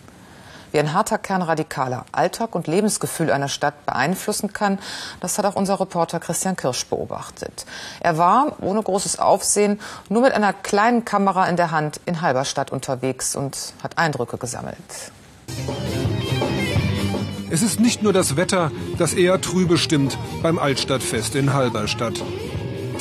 Wie 0.72 0.78
ein 0.78 0.92
harter 0.92 1.18
Kern 1.18 1.42
radikaler 1.42 2.04
Alltag 2.12 2.54
und 2.54 2.66
Lebensgefühl 2.66 3.30
einer 3.30 3.48
Stadt 3.48 3.86
beeinflussen 3.86 4.52
kann, 4.52 4.78
das 5.20 5.38
hat 5.38 5.44
auch 5.44 5.56
unser 5.56 5.80
Reporter 5.80 6.20
Christian 6.20 6.56
Kirsch 6.56 6.86
beobachtet. 6.86 7.66
Er 8.00 8.18
war, 8.18 8.56
ohne 8.60 8.82
großes 8.82 9.18
Aufsehen, 9.18 9.80
nur 10.08 10.22
mit 10.22 10.32
einer 10.32 10.52
kleinen 10.52 11.04
Kamera 11.04 11.48
in 11.48 11.56
der 11.56 11.70
Hand 11.70 12.00
in 12.06 12.20
Halberstadt 12.20 12.70
unterwegs 12.70 13.34
und 13.34 13.74
hat 13.82 13.98
Eindrücke 13.98 14.38
gesammelt. 14.38 14.76
Es 17.50 17.62
ist 17.62 17.80
nicht 17.80 18.02
nur 18.04 18.12
das 18.12 18.36
Wetter, 18.36 18.70
das 18.96 19.12
eher 19.12 19.40
trübe 19.40 19.76
stimmt 19.76 20.16
beim 20.40 20.58
Altstadtfest 20.60 21.34
in 21.34 21.52
Halberstadt. 21.52 22.22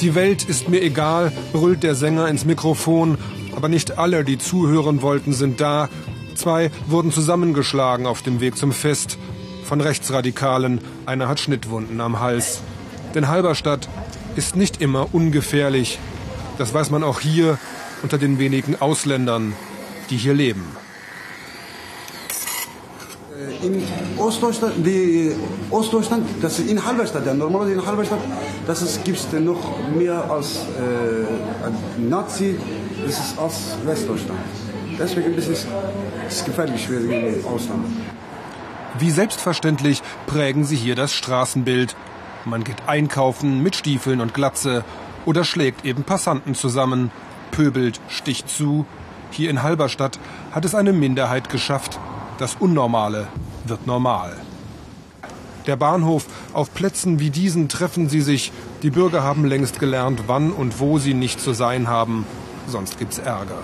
Die 0.01 0.15
Welt 0.15 0.43
ist 0.43 0.69
mir 0.69 0.81
egal, 0.81 1.31
brüllt 1.53 1.83
der 1.83 1.93
Sänger 1.93 2.29
ins 2.29 2.45
Mikrofon, 2.45 3.17
aber 3.55 3.69
nicht 3.69 3.97
alle, 3.99 4.23
die 4.23 4.37
zuhören 4.37 5.01
wollten, 5.01 5.33
sind 5.33 5.61
da. 5.61 5.89
Zwei 6.39 6.71
wurden 6.87 7.11
zusammengeschlagen 7.11 8.05
auf 8.05 8.21
dem 8.21 8.39
Weg 8.39 8.55
zum 8.55 8.71
Fest. 8.71 9.17
Von 9.65 9.81
Rechtsradikalen, 9.81 10.79
einer 11.05 11.27
hat 11.27 11.41
Schnittwunden 11.41 11.99
am 11.99 12.21
Hals. 12.21 12.61
Denn 13.13 13.27
Halberstadt 13.27 13.89
ist 14.37 14.55
nicht 14.55 14.81
immer 14.81 15.09
ungefährlich. 15.11 15.99
Das 16.57 16.73
weiß 16.73 16.91
man 16.91 17.03
auch 17.03 17.19
hier 17.19 17.57
unter 18.03 18.17
den 18.17 18.39
wenigen 18.39 18.79
Ausländern, 18.79 19.53
die 20.09 20.15
hier 20.15 20.33
leben. 20.33 20.65
in 23.61 23.83
Ostdeutschland, 24.17 24.75
die 24.85 25.35
Ostdeutschland, 25.69 26.25
das 26.41 26.59
ist 26.59 26.69
in 26.69 26.85
Halberstadt, 26.85 27.25
der 27.25 27.33
normale 27.33 27.73
in 27.73 27.85
Halberstadt, 27.85 28.19
das 28.65 29.03
gibt 29.03 29.17
es 29.17 29.27
noch 29.41 29.77
mehr 29.93 30.31
als 30.31 30.59
äh, 30.77 32.01
Nazi, 32.01 32.57
das 33.05 33.19
ist 33.19 33.37
als 33.37 33.55
Westdeutschland. 33.85 34.39
Deswegen 34.99 35.33
ist 35.35 35.47
es, 35.47 35.65
ist 36.29 36.45
gefährlich 36.45 36.89
wegen 36.89 37.09
dem 37.09 37.45
Ausland. 37.45 37.85
Wie 38.97 39.11
selbstverständlich 39.11 40.01
prägen 40.25 40.63
sie 40.63 40.75
hier 40.75 40.95
das 40.95 41.13
Straßenbild. 41.13 41.95
Man 42.45 42.63
geht 42.63 42.87
einkaufen 42.87 43.61
mit 43.61 43.75
Stiefeln 43.75 44.21
und 44.21 44.33
Glatze 44.33 44.83
oder 45.25 45.43
schlägt 45.43 45.85
eben 45.85 46.03
Passanten 46.03 46.55
zusammen, 46.55 47.11
pöbelt, 47.51 47.99
sticht 48.07 48.49
zu. 48.49 48.85
Hier 49.31 49.49
in 49.49 49.61
Halberstadt 49.63 50.19
hat 50.51 50.65
es 50.65 50.75
eine 50.75 50.93
Minderheit 50.93 51.49
geschafft, 51.49 51.99
das 52.37 52.55
Unnormale 52.55 53.27
wird 53.65 53.85
normal. 53.85 54.37
Der 55.67 55.75
Bahnhof, 55.75 56.25
auf 56.53 56.73
Plätzen 56.73 57.19
wie 57.19 57.29
diesen 57.29 57.69
treffen 57.69 58.09
sie 58.09 58.21
sich. 58.21 58.51
Die 58.81 58.89
Bürger 58.89 59.23
haben 59.23 59.45
längst 59.45 59.79
gelernt, 59.79 60.23
wann 60.27 60.51
und 60.51 60.79
wo 60.79 60.97
sie 60.97 61.13
nicht 61.13 61.39
zu 61.39 61.53
sein 61.53 61.87
haben. 61.87 62.25
Sonst 62.67 62.97
gibt's 62.97 63.19
Ärger. 63.19 63.59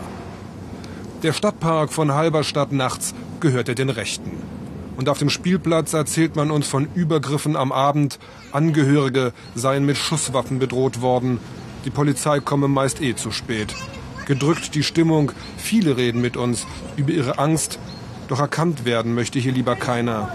Der 1.25 1.33
Stadtpark 1.33 1.91
von 1.91 2.13
Halberstadt 2.13 2.71
nachts 2.71 3.15
gehörte 3.39 3.73
den 3.73 3.89
Rechten. 3.89 4.29
Und 4.95 5.09
auf 5.09 5.17
dem 5.17 5.31
Spielplatz 5.31 5.93
erzählt 5.93 6.35
man 6.35 6.51
uns 6.51 6.67
von 6.67 6.87
Übergriffen 6.93 7.55
am 7.55 7.71
Abend. 7.71 8.19
Angehörige 8.51 9.33
seien 9.55 9.87
mit 9.87 9.97
Schusswaffen 9.97 10.59
bedroht 10.59 11.01
worden. 11.01 11.39
Die 11.83 11.89
Polizei 11.89 12.41
komme 12.41 12.67
meist 12.67 13.01
eh 13.01 13.15
zu 13.15 13.31
spät. 13.31 13.73
Gedrückt 14.27 14.75
die 14.75 14.83
Stimmung. 14.83 15.31
Viele 15.57 15.97
reden 15.97 16.21
mit 16.21 16.37
uns 16.37 16.67
über 16.95 17.09
ihre 17.09 17.39
Angst, 17.39 17.79
doch 18.27 18.39
erkannt 18.39 18.85
werden 18.85 19.15
möchte 19.15 19.39
hier 19.39 19.51
lieber 19.51 19.75
keiner. 19.75 20.31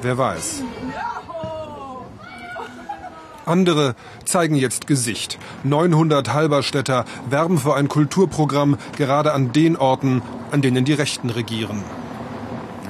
Wer 0.00 0.16
weiß. 0.16 0.62
Andere 3.50 3.96
zeigen 4.24 4.54
jetzt 4.54 4.86
Gesicht. 4.86 5.38
900 5.64 6.32
Halberstädter 6.32 7.04
werben 7.28 7.58
für 7.58 7.74
ein 7.74 7.88
Kulturprogramm 7.88 8.78
gerade 8.96 9.32
an 9.32 9.52
den 9.52 9.76
Orten, 9.76 10.22
an 10.50 10.62
denen 10.62 10.84
die 10.84 10.92
Rechten 10.92 11.30
regieren. 11.30 11.82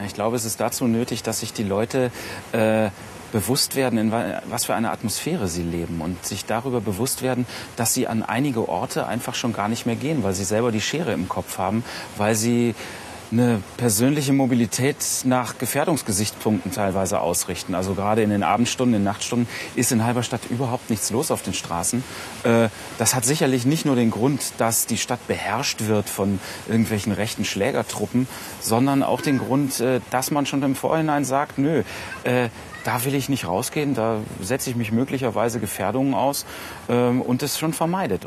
Ich 0.06 0.14
glaube, 0.14 0.36
es 0.36 0.44
ist 0.44 0.60
dazu 0.60 0.86
nötig, 0.86 1.22
dass 1.22 1.40
sich 1.40 1.52
die 1.52 1.62
Leute 1.62 2.10
äh, 2.52 2.90
bewusst 3.32 3.76
werden, 3.76 3.98
in 3.98 4.12
was 4.12 4.64
für 4.64 4.74
eine 4.74 4.90
Atmosphäre 4.90 5.48
sie 5.48 5.62
leben 5.62 6.00
und 6.00 6.24
sich 6.24 6.44
darüber 6.44 6.80
bewusst 6.80 7.22
werden, 7.22 7.46
dass 7.76 7.94
sie 7.94 8.06
an 8.06 8.22
einige 8.22 8.68
Orte 8.68 9.06
einfach 9.06 9.34
schon 9.34 9.52
gar 9.52 9.68
nicht 9.68 9.86
mehr 9.86 9.96
gehen, 9.96 10.22
weil 10.22 10.34
sie 10.34 10.44
selber 10.44 10.72
die 10.72 10.80
Schere 10.80 11.12
im 11.12 11.28
Kopf 11.28 11.58
haben, 11.58 11.84
weil 12.16 12.34
sie 12.34 12.74
eine 13.32 13.62
persönliche 13.76 14.32
Mobilität 14.32 14.96
nach 15.24 15.58
Gefährdungsgesichtspunkten 15.58 16.72
teilweise 16.72 17.20
ausrichten. 17.20 17.74
Also 17.74 17.94
gerade 17.94 18.22
in 18.22 18.30
den 18.30 18.42
Abendstunden, 18.42 18.94
in 18.94 19.00
den 19.00 19.04
Nachtstunden 19.04 19.48
ist 19.76 19.92
in 19.92 20.04
Halberstadt 20.04 20.40
überhaupt 20.50 20.90
nichts 20.90 21.10
los 21.10 21.30
auf 21.30 21.42
den 21.42 21.54
Straßen. 21.54 22.02
Äh, 22.42 22.68
das 22.98 23.14
hat 23.14 23.24
sicherlich 23.24 23.64
nicht 23.64 23.84
nur 23.84 23.96
den 23.96 24.10
Grund, 24.10 24.52
dass 24.58 24.86
die 24.86 24.96
Stadt 24.96 25.26
beherrscht 25.28 25.86
wird 25.86 26.08
von 26.08 26.40
irgendwelchen 26.68 27.12
rechten 27.12 27.44
Schlägertruppen, 27.44 28.26
sondern 28.60 29.02
auch 29.02 29.20
den 29.20 29.38
Grund, 29.38 29.80
äh, 29.80 30.00
dass 30.10 30.30
man 30.30 30.46
schon 30.46 30.62
im 30.62 30.74
Vorhinein 30.74 31.24
sagt, 31.24 31.58
nö, 31.58 31.82
äh, 32.24 32.48
da 32.84 33.04
will 33.04 33.14
ich 33.14 33.28
nicht 33.28 33.46
rausgehen, 33.46 33.94
da 33.94 34.18
setze 34.40 34.70
ich 34.70 34.76
mich 34.76 34.92
möglicherweise 34.92 35.60
Gefährdungen 35.60 36.14
aus 36.14 36.44
ähm, 36.88 37.20
und 37.20 37.42
das 37.42 37.58
schon 37.58 37.72
vermeidet. 37.72 38.26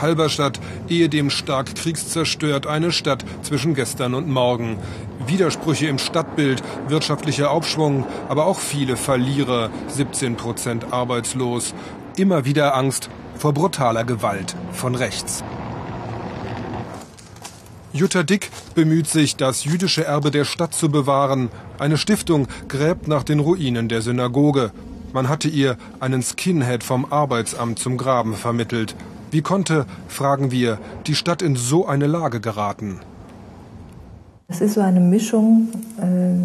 Halberstadt, 0.00 0.60
ehedem 0.88 1.30
stark 1.30 1.74
kriegszerstört, 1.74 2.66
eine 2.66 2.92
Stadt 2.92 3.24
zwischen 3.42 3.74
gestern 3.74 4.14
und 4.14 4.28
morgen. 4.28 4.78
Widersprüche 5.26 5.86
im 5.86 5.98
Stadtbild, 5.98 6.62
wirtschaftlicher 6.88 7.50
Aufschwung, 7.50 8.06
aber 8.28 8.46
auch 8.46 8.60
viele 8.60 8.96
Verlierer, 8.96 9.70
17 9.88 10.36
Prozent 10.36 10.92
arbeitslos. 10.92 11.74
Immer 12.16 12.44
wieder 12.44 12.76
Angst 12.76 13.10
vor 13.36 13.52
brutaler 13.52 14.04
Gewalt 14.04 14.56
von 14.72 14.94
rechts. 14.94 15.44
Jutta 17.98 18.22
Dick 18.22 18.50
bemüht 18.76 19.08
sich, 19.08 19.34
das 19.34 19.64
jüdische 19.64 20.04
Erbe 20.04 20.30
der 20.30 20.44
Stadt 20.44 20.72
zu 20.72 20.88
bewahren. 20.88 21.50
Eine 21.80 21.98
Stiftung 21.98 22.46
gräbt 22.68 23.08
nach 23.08 23.24
den 23.24 23.40
Ruinen 23.40 23.88
der 23.88 24.02
Synagoge. 24.02 24.70
Man 25.12 25.28
hatte 25.28 25.48
ihr 25.48 25.76
einen 25.98 26.22
Skinhead 26.22 26.84
vom 26.84 27.10
Arbeitsamt 27.10 27.80
zum 27.80 27.96
Graben 27.96 28.36
vermittelt. 28.36 28.94
Wie 29.32 29.42
konnte, 29.42 29.84
fragen 30.06 30.52
wir, 30.52 30.78
die 31.08 31.16
Stadt 31.16 31.42
in 31.42 31.56
so 31.56 31.88
eine 31.88 32.06
Lage 32.06 32.38
geraten? 32.40 33.00
Es 34.46 34.60
ist 34.60 34.74
so 34.74 34.80
eine 34.80 35.00
Mischung 35.00 35.66
äh, 36.00 36.36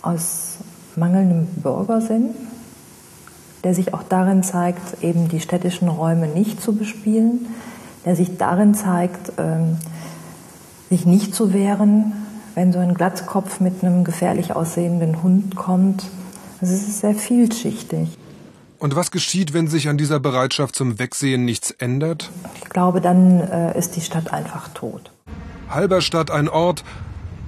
aus 0.00 0.56
mangelndem 0.96 1.44
Bürgersinn, 1.62 2.30
der 3.64 3.74
sich 3.74 3.92
auch 3.92 4.02
darin 4.02 4.42
zeigt, 4.42 5.04
eben 5.04 5.28
die 5.28 5.40
städtischen 5.40 5.88
Räume 5.88 6.26
nicht 6.26 6.62
zu 6.62 6.74
bespielen, 6.74 7.48
der 8.04 8.16
sich 8.16 8.36
darin 8.36 8.74
zeigt, 8.74 9.32
ähm, 9.38 9.78
sich 10.88 11.06
nicht 11.06 11.34
zu 11.34 11.52
wehren, 11.52 12.12
wenn 12.54 12.72
so 12.72 12.78
ein 12.78 12.94
Glatzkopf 12.94 13.60
mit 13.60 13.84
einem 13.84 14.04
gefährlich 14.04 14.56
aussehenden 14.56 15.22
Hund 15.22 15.54
kommt. 15.56 16.04
Also 16.60 16.74
es 16.74 16.88
ist 16.88 17.00
sehr 17.00 17.14
vielschichtig. 17.14 18.18
Und 18.78 18.94
was 18.94 19.10
geschieht, 19.10 19.52
wenn 19.54 19.68
sich 19.68 19.88
an 19.88 19.98
dieser 19.98 20.20
Bereitschaft 20.20 20.74
zum 20.74 20.98
Wegsehen 20.98 21.44
nichts 21.44 21.72
ändert? 21.72 22.30
Ich 22.62 22.68
glaube, 22.68 23.00
dann 23.00 23.40
äh, 23.40 23.76
ist 23.76 23.96
die 23.96 24.00
Stadt 24.00 24.32
einfach 24.32 24.68
tot. 24.68 25.10
Halberstadt 25.68 26.30
ein 26.30 26.48
Ort, 26.48 26.84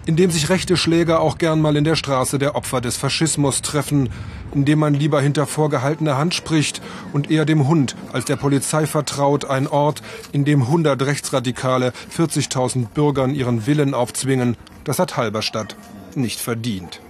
in 0.07 0.17
dem 0.17 0.31
sich 0.31 0.49
rechte 0.49 0.77
Schläger 0.77 1.21
auch 1.21 1.39
gern 1.39 1.61
mal 1.61 1.77
in 1.77 1.85
der 1.85 1.97
Straße 1.97 2.39
der 2.39 2.55
Opfer 2.55 2.81
des 2.81 2.97
Faschismus 2.97 3.63
treffen, 3.63 4.09
in 4.55 4.65
dem 4.65 4.79
man 4.79 4.95
lieber 4.95 5.21
hinter 5.21 5.47
vorgehaltener 5.47 6.17
Hand 6.17 6.35
spricht 6.35 6.81
und 7.13 7.31
eher 7.31 7.45
dem 7.45 7.69
Hund 7.69 7.97
als 8.13 8.25
der 8.25 8.37
Polizei 8.37 8.87
vertraut, 8.87 9.45
ein 9.45 9.67
Ort, 9.69 10.03
in 10.33 10.45
dem 10.45 10.63
100 10.63 11.01
Rechtsradikale 11.03 11.93
40.000 12.17 12.89
Bürgern 12.89 13.35
ihren 13.35 13.67
Willen 13.67 13.95
aufzwingen, 13.95 14.57
das 14.85 14.99
hat 14.99 15.17
Halberstadt 15.17 15.77
nicht 16.15 16.41
verdient. 16.41 17.01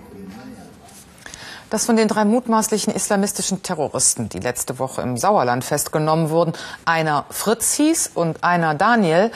Dass 1.70 1.87
von 1.87 1.96
den 1.96 2.09
drei 2.09 2.24
mutmaßlichen 2.24 2.92
islamistischen 2.92 3.62
Terroristen, 3.62 4.29
die 4.29 4.40
letzte 4.40 4.81
Woche 4.81 5.03
im 5.03 5.16
Sauerland 5.16 5.64
festgenommen 5.64 6.29
wurden, 6.29 6.53
einer 6.85 7.26
Fritz 7.31 7.74
hieß 7.74 8.11
und 8.14 8.42
einer 8.42 8.74
Daniel, 8.74 9.31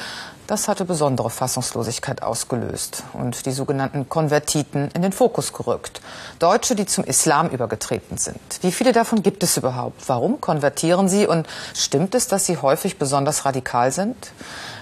das 0.47 0.69
hatte 0.69 0.85
besondere 0.85 1.31
Fassungslosigkeit 1.31 2.23
ausgelöst 2.23 3.05
und 3.13 3.47
die 3.47 3.53
sogenannten 3.53 4.09
Konvertiten 4.09 4.91
in 4.95 5.03
den 5.03 5.13
Fokus 5.13 5.53
gerückt. 5.53 6.01
Deutsche, 6.39 6.75
die 6.75 6.87
zum 6.87 7.05
Islam 7.05 7.49
übergetreten 7.49 8.19
sind. 8.19 8.39
Wie 8.61 8.73
viele 8.73 8.93
davon 8.93 9.23
gibt 9.23 9.43
es 9.43 9.57
überhaupt? 9.57 10.09
Warum 10.09 10.41
konvertieren 10.41 11.09
sie? 11.09 11.27
Und 11.27 11.47
stimmt 11.75 12.15
es, 12.15 12.29
dass 12.29 12.47
sie 12.47 12.59
häufig 12.59 12.99
besonders 12.99 13.45
radikal 13.45 13.93
sind? 13.93 14.17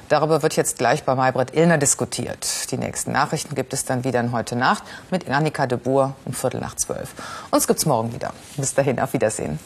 Darüber 0.08 0.42
wird 0.42 0.56
jetzt 0.56 0.76
gleich 0.78 1.04
bei 1.04 1.14
Maybrit 1.14 1.54
Illner 1.54 1.78
diskutiert. 1.78 2.70
Die 2.70 2.76
nächsten 2.76 3.12
Nachrichten 3.12 3.54
gibt 3.54 3.72
es 3.72 3.84
dann 3.84 4.04
wieder 4.04 4.20
in 4.20 4.32
heute 4.32 4.56
Nacht 4.56 4.82
mit 5.10 5.30
Annika 5.30 5.66
de 5.66 5.78
Boer 5.78 6.14
um 6.24 6.34
Viertel 6.34 6.60
nach 6.60 6.76
zwölf. 6.76 7.10
Uns 7.50 7.66
gibt's 7.66 7.86
morgen 7.86 8.12
wieder. 8.12 8.34
Bis 8.56 8.74
dahin, 8.74 9.00
auf 9.00 9.14
Wiedersehen. 9.14 9.58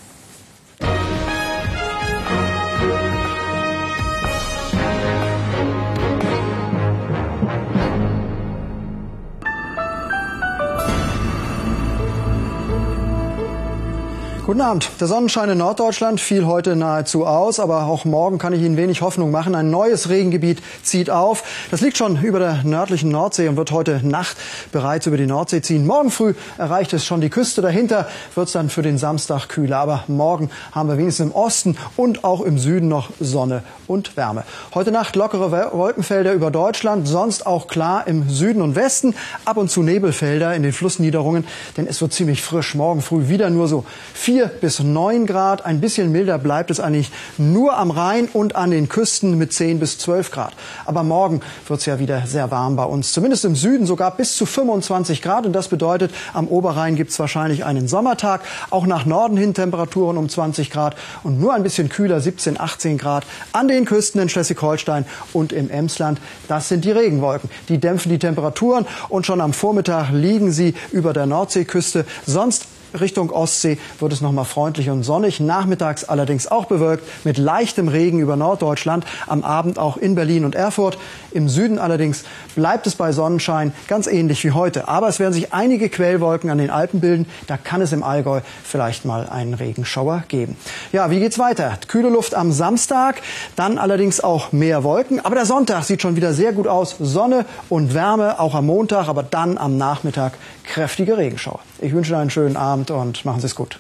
Guten 14.47 14.61
Abend. 14.61 14.89
Der 15.01 15.09
Sonnenschein 15.09 15.51
in 15.51 15.59
Norddeutschland 15.59 16.21
fiel 16.21 16.47
heute 16.47 16.77
nahezu 16.77 17.27
aus, 17.27 17.59
aber 17.59 17.87
auch 17.87 18.05
morgen 18.05 18.39
kann 18.39 18.53
ich 18.53 18.63
Ihnen 18.63 18.77
wenig 18.77 19.03
Hoffnung 19.03 19.33
machen. 19.33 19.57
Ein 19.57 19.73
neues 19.73 20.09
Regengebiet 20.09 20.63
zieht 20.85 21.11
auf. 21.11 21.43
Das 21.73 21.81
liegt 21.81 21.97
schon 21.97 22.23
über 22.23 22.39
der 22.39 22.63
nördlichen 22.63 23.11
Nordsee 23.11 23.49
und 23.49 23.57
wird 23.57 23.73
heute 23.73 24.07
Nacht 24.07 24.37
bereits 24.71 25.09
über 25.09 25.17
die 25.17 25.27
Nordsee 25.27 25.63
ziehen. 25.63 25.85
Morgen 25.85 26.13
früh 26.13 26.35
erreicht 26.59 26.93
es 26.93 27.05
schon 27.05 27.21
die 27.21 27.29
Küste. 27.29 27.61
Dahinter 27.61 28.07
wird 28.37 28.47
es 28.47 28.53
dann 28.53 28.71
für 28.71 28.83
den 28.83 28.99
Samstag 28.99 29.49
kühler. 29.49 29.79
Aber 29.79 30.05
morgen 30.07 30.49
haben 30.71 30.89
wir 30.89 30.97
wenigstens 30.97 31.31
im 31.31 31.35
Osten 31.35 31.77
und 31.97 32.23
auch 32.23 32.41
im 32.41 32.57
Süden 32.57 32.87
noch 32.87 33.11
Sonne 33.19 33.65
und 33.89 34.17
Wärme. 34.17 34.45
Heute 34.77 34.93
Nacht 34.93 35.17
lockere 35.17 35.73
Wolkenfelder 35.73 36.33
über 36.33 36.53
Deutschland, 36.53 37.09
sonst 37.09 37.47
auch 37.49 37.67
klar 37.67 38.07
im 38.07 38.29
Süden 38.29 38.63
und 38.63 38.77
Westen. 38.77 39.17
Ab 39.45 39.57
und 39.57 39.73
zu 39.73 39.83
Nebelfelder 39.83 40.55
in 40.55 40.63
den 40.63 40.73
Flussniederungen, 40.73 41.45
denn 41.77 41.89
es 41.89 42.01
wird 42.01 42.13
ziemlich 42.13 42.43
frisch. 42.43 42.77
Morgen 42.77 43.03
früh 43.03 43.27
wieder 43.27 43.51
nur 43.51 43.67
so 43.67 43.85
vier 44.15 44.36
4 44.37 44.49
bis 44.61 44.81
9 44.81 45.25
Grad. 45.25 45.65
Ein 45.65 45.81
bisschen 45.81 46.13
milder 46.13 46.37
bleibt 46.37 46.71
es 46.71 46.79
eigentlich 46.79 47.11
nur 47.39 47.79
am 47.79 47.91
Rhein 47.91 48.29
und 48.31 48.55
an 48.55 48.71
den 48.71 48.87
Küsten 48.87 49.39
mit 49.39 49.55
10 49.55 49.81
bis 49.81 49.97
12 49.97 50.31
Grad. 50.31 50.53
Aber 50.85 51.05
morgen 51.05 51.41
wird 51.67 51.81
es 51.81 51.87
ja 51.87 51.99
wieder 51.99 52.27
sehr 52.27 52.51
warm 52.51 52.77
bei 52.77 52.85
uns. 52.85 53.15
Zumindest 53.15 53.47
im 53.47 53.57
Süden 53.57 53.87
sogar 53.87 54.15
bis 54.15 54.37
zu 54.37 54.45
25 54.45 55.23
Grad. 55.23 55.47
Und 55.47 55.55
das 55.55 55.69
bedeutet, 55.69 56.13
am 56.35 56.49
Oberrhein 56.49 56.97
gibt 56.97 57.13
es 57.13 57.19
wahrscheinlich 57.19 57.65
einen 57.65 57.89
Sommertag. 57.89 58.43
Auch 58.69 58.85
nach 58.85 59.07
Norden 59.07 59.39
hin 59.39 59.55
Temperaturen 59.55 60.19
um 60.19 60.29
20 60.29 60.71
Grad 60.71 60.97
und 61.23 61.41
nur 61.41 61.55
ein 61.55 61.63
bisschen 61.63 61.89
kühler, 61.89 62.21
17, 62.21 62.61
18 62.61 62.99
Grad. 62.99 63.25
An 63.53 63.69
den 63.69 63.87
Küsten 63.87 64.21
in 64.21 64.29
Schleswig-Holstein 64.29 65.07
und 65.33 65.55
im 65.55 65.71
Emsland. 65.71 66.21
Das 66.47 66.69
sind 66.69 66.85
die 66.85 66.93
Regenwolken. 66.93 67.49
Die 67.71 67.79
dämpfen 67.79 68.11
die 68.11 68.19
Temperaturen 68.19 68.85
und 69.09 69.25
schon 69.25 69.41
am 69.41 69.55
Vormittag 69.55 70.11
liegen 70.13 70.53
sie 70.53 70.75
über 70.93 71.15
der 71.15 71.25
Nordseeküste. 71.25 72.05
Sonst 72.27 72.67
Richtung 72.99 73.31
Ostsee 73.31 73.79
wird 73.99 74.13
es 74.13 74.21
noch 74.21 74.33
mal 74.33 74.45
freundlich 74.45 74.91
und 74.91 75.03
sonnig. 75.03 75.41
Nachmittags 75.41 76.05
allerdings 76.05 76.47
auch 76.47 76.67
bewölkt 76.67 77.05
mit 77.25 77.39
leichtem 77.39 77.89
Regen 77.89 78.21
über 78.21 78.37
Norddeutschland. 78.37 79.05
Am 79.27 79.45
Abend 79.45 79.79
auch 79.79 79.97
in 79.97 80.15
Berlin 80.15 80.45
und 80.45 80.55
Erfurt. 80.55 80.99
Im 81.33 81.49
Süden 81.49 81.79
allerdings 81.79 82.25
bleibt 82.55 82.87
es 82.87 82.95
bei 82.95 83.13
Sonnenschein 83.13 83.73
ganz 83.89 84.07
ähnlich 84.07 84.43
wie 84.45 84.53
heute. 84.53 84.89
Aber 84.89 85.09
es 85.09 85.19
werden 85.19 85.33
sich 85.33 85.53
einige 85.53 85.89
Quellwolken 85.89 86.51
an 86.51 86.59
den 86.59 86.71
Alpen 86.71 87.01
bilden. 87.01 87.27
Da 87.47 87.57
kann 87.57 87.81
es 87.81 87.93
im 87.93 88.03
Allgäu 88.03 88.41
vielleicht 88.65 89.05
mal 89.05 89.29
einen 89.29 89.55
Regenschauer 89.55 90.25
geben. 90.29 90.57
Ja, 90.93 91.11
wie 91.11 91.19
geht's 91.19 91.39
weiter? 91.39 91.79
Kühle 91.89 92.09
Luft 92.09 92.35
am 92.35 92.53
Samstag, 92.53 93.21
dann 93.57 93.79
allerdings 93.79 94.21
auch 94.21 94.53
mehr 94.53 94.85
Wolken. 94.85 95.25
Aber 95.25 95.35
der 95.35 95.47
Sonntag 95.47 95.85
sieht 95.85 96.03
schon 96.03 96.17
wieder 96.17 96.33
sehr 96.33 96.53
gut 96.53 96.67
aus. 96.67 96.97
Sonne 96.99 97.45
und 97.69 97.95
Wärme 97.95 98.41
auch 98.41 98.55
am 98.55 98.67
Montag, 98.67 99.09
aber 99.09 99.23
dann 99.23 99.59
am 99.59 99.77
Nachmittag 99.77 100.35
kräftige 100.65 101.17
Regenschauer. 101.17 101.61
Ich 101.79 101.93
wünsche 101.93 102.13
Ihnen 102.13 102.23
einen 102.23 102.31
schönen 102.31 102.57
Abend 102.57 102.91
und 102.91 103.25
machen 103.25 103.41
Sie 103.41 103.47
es 103.47 103.55
gut. 103.55 103.79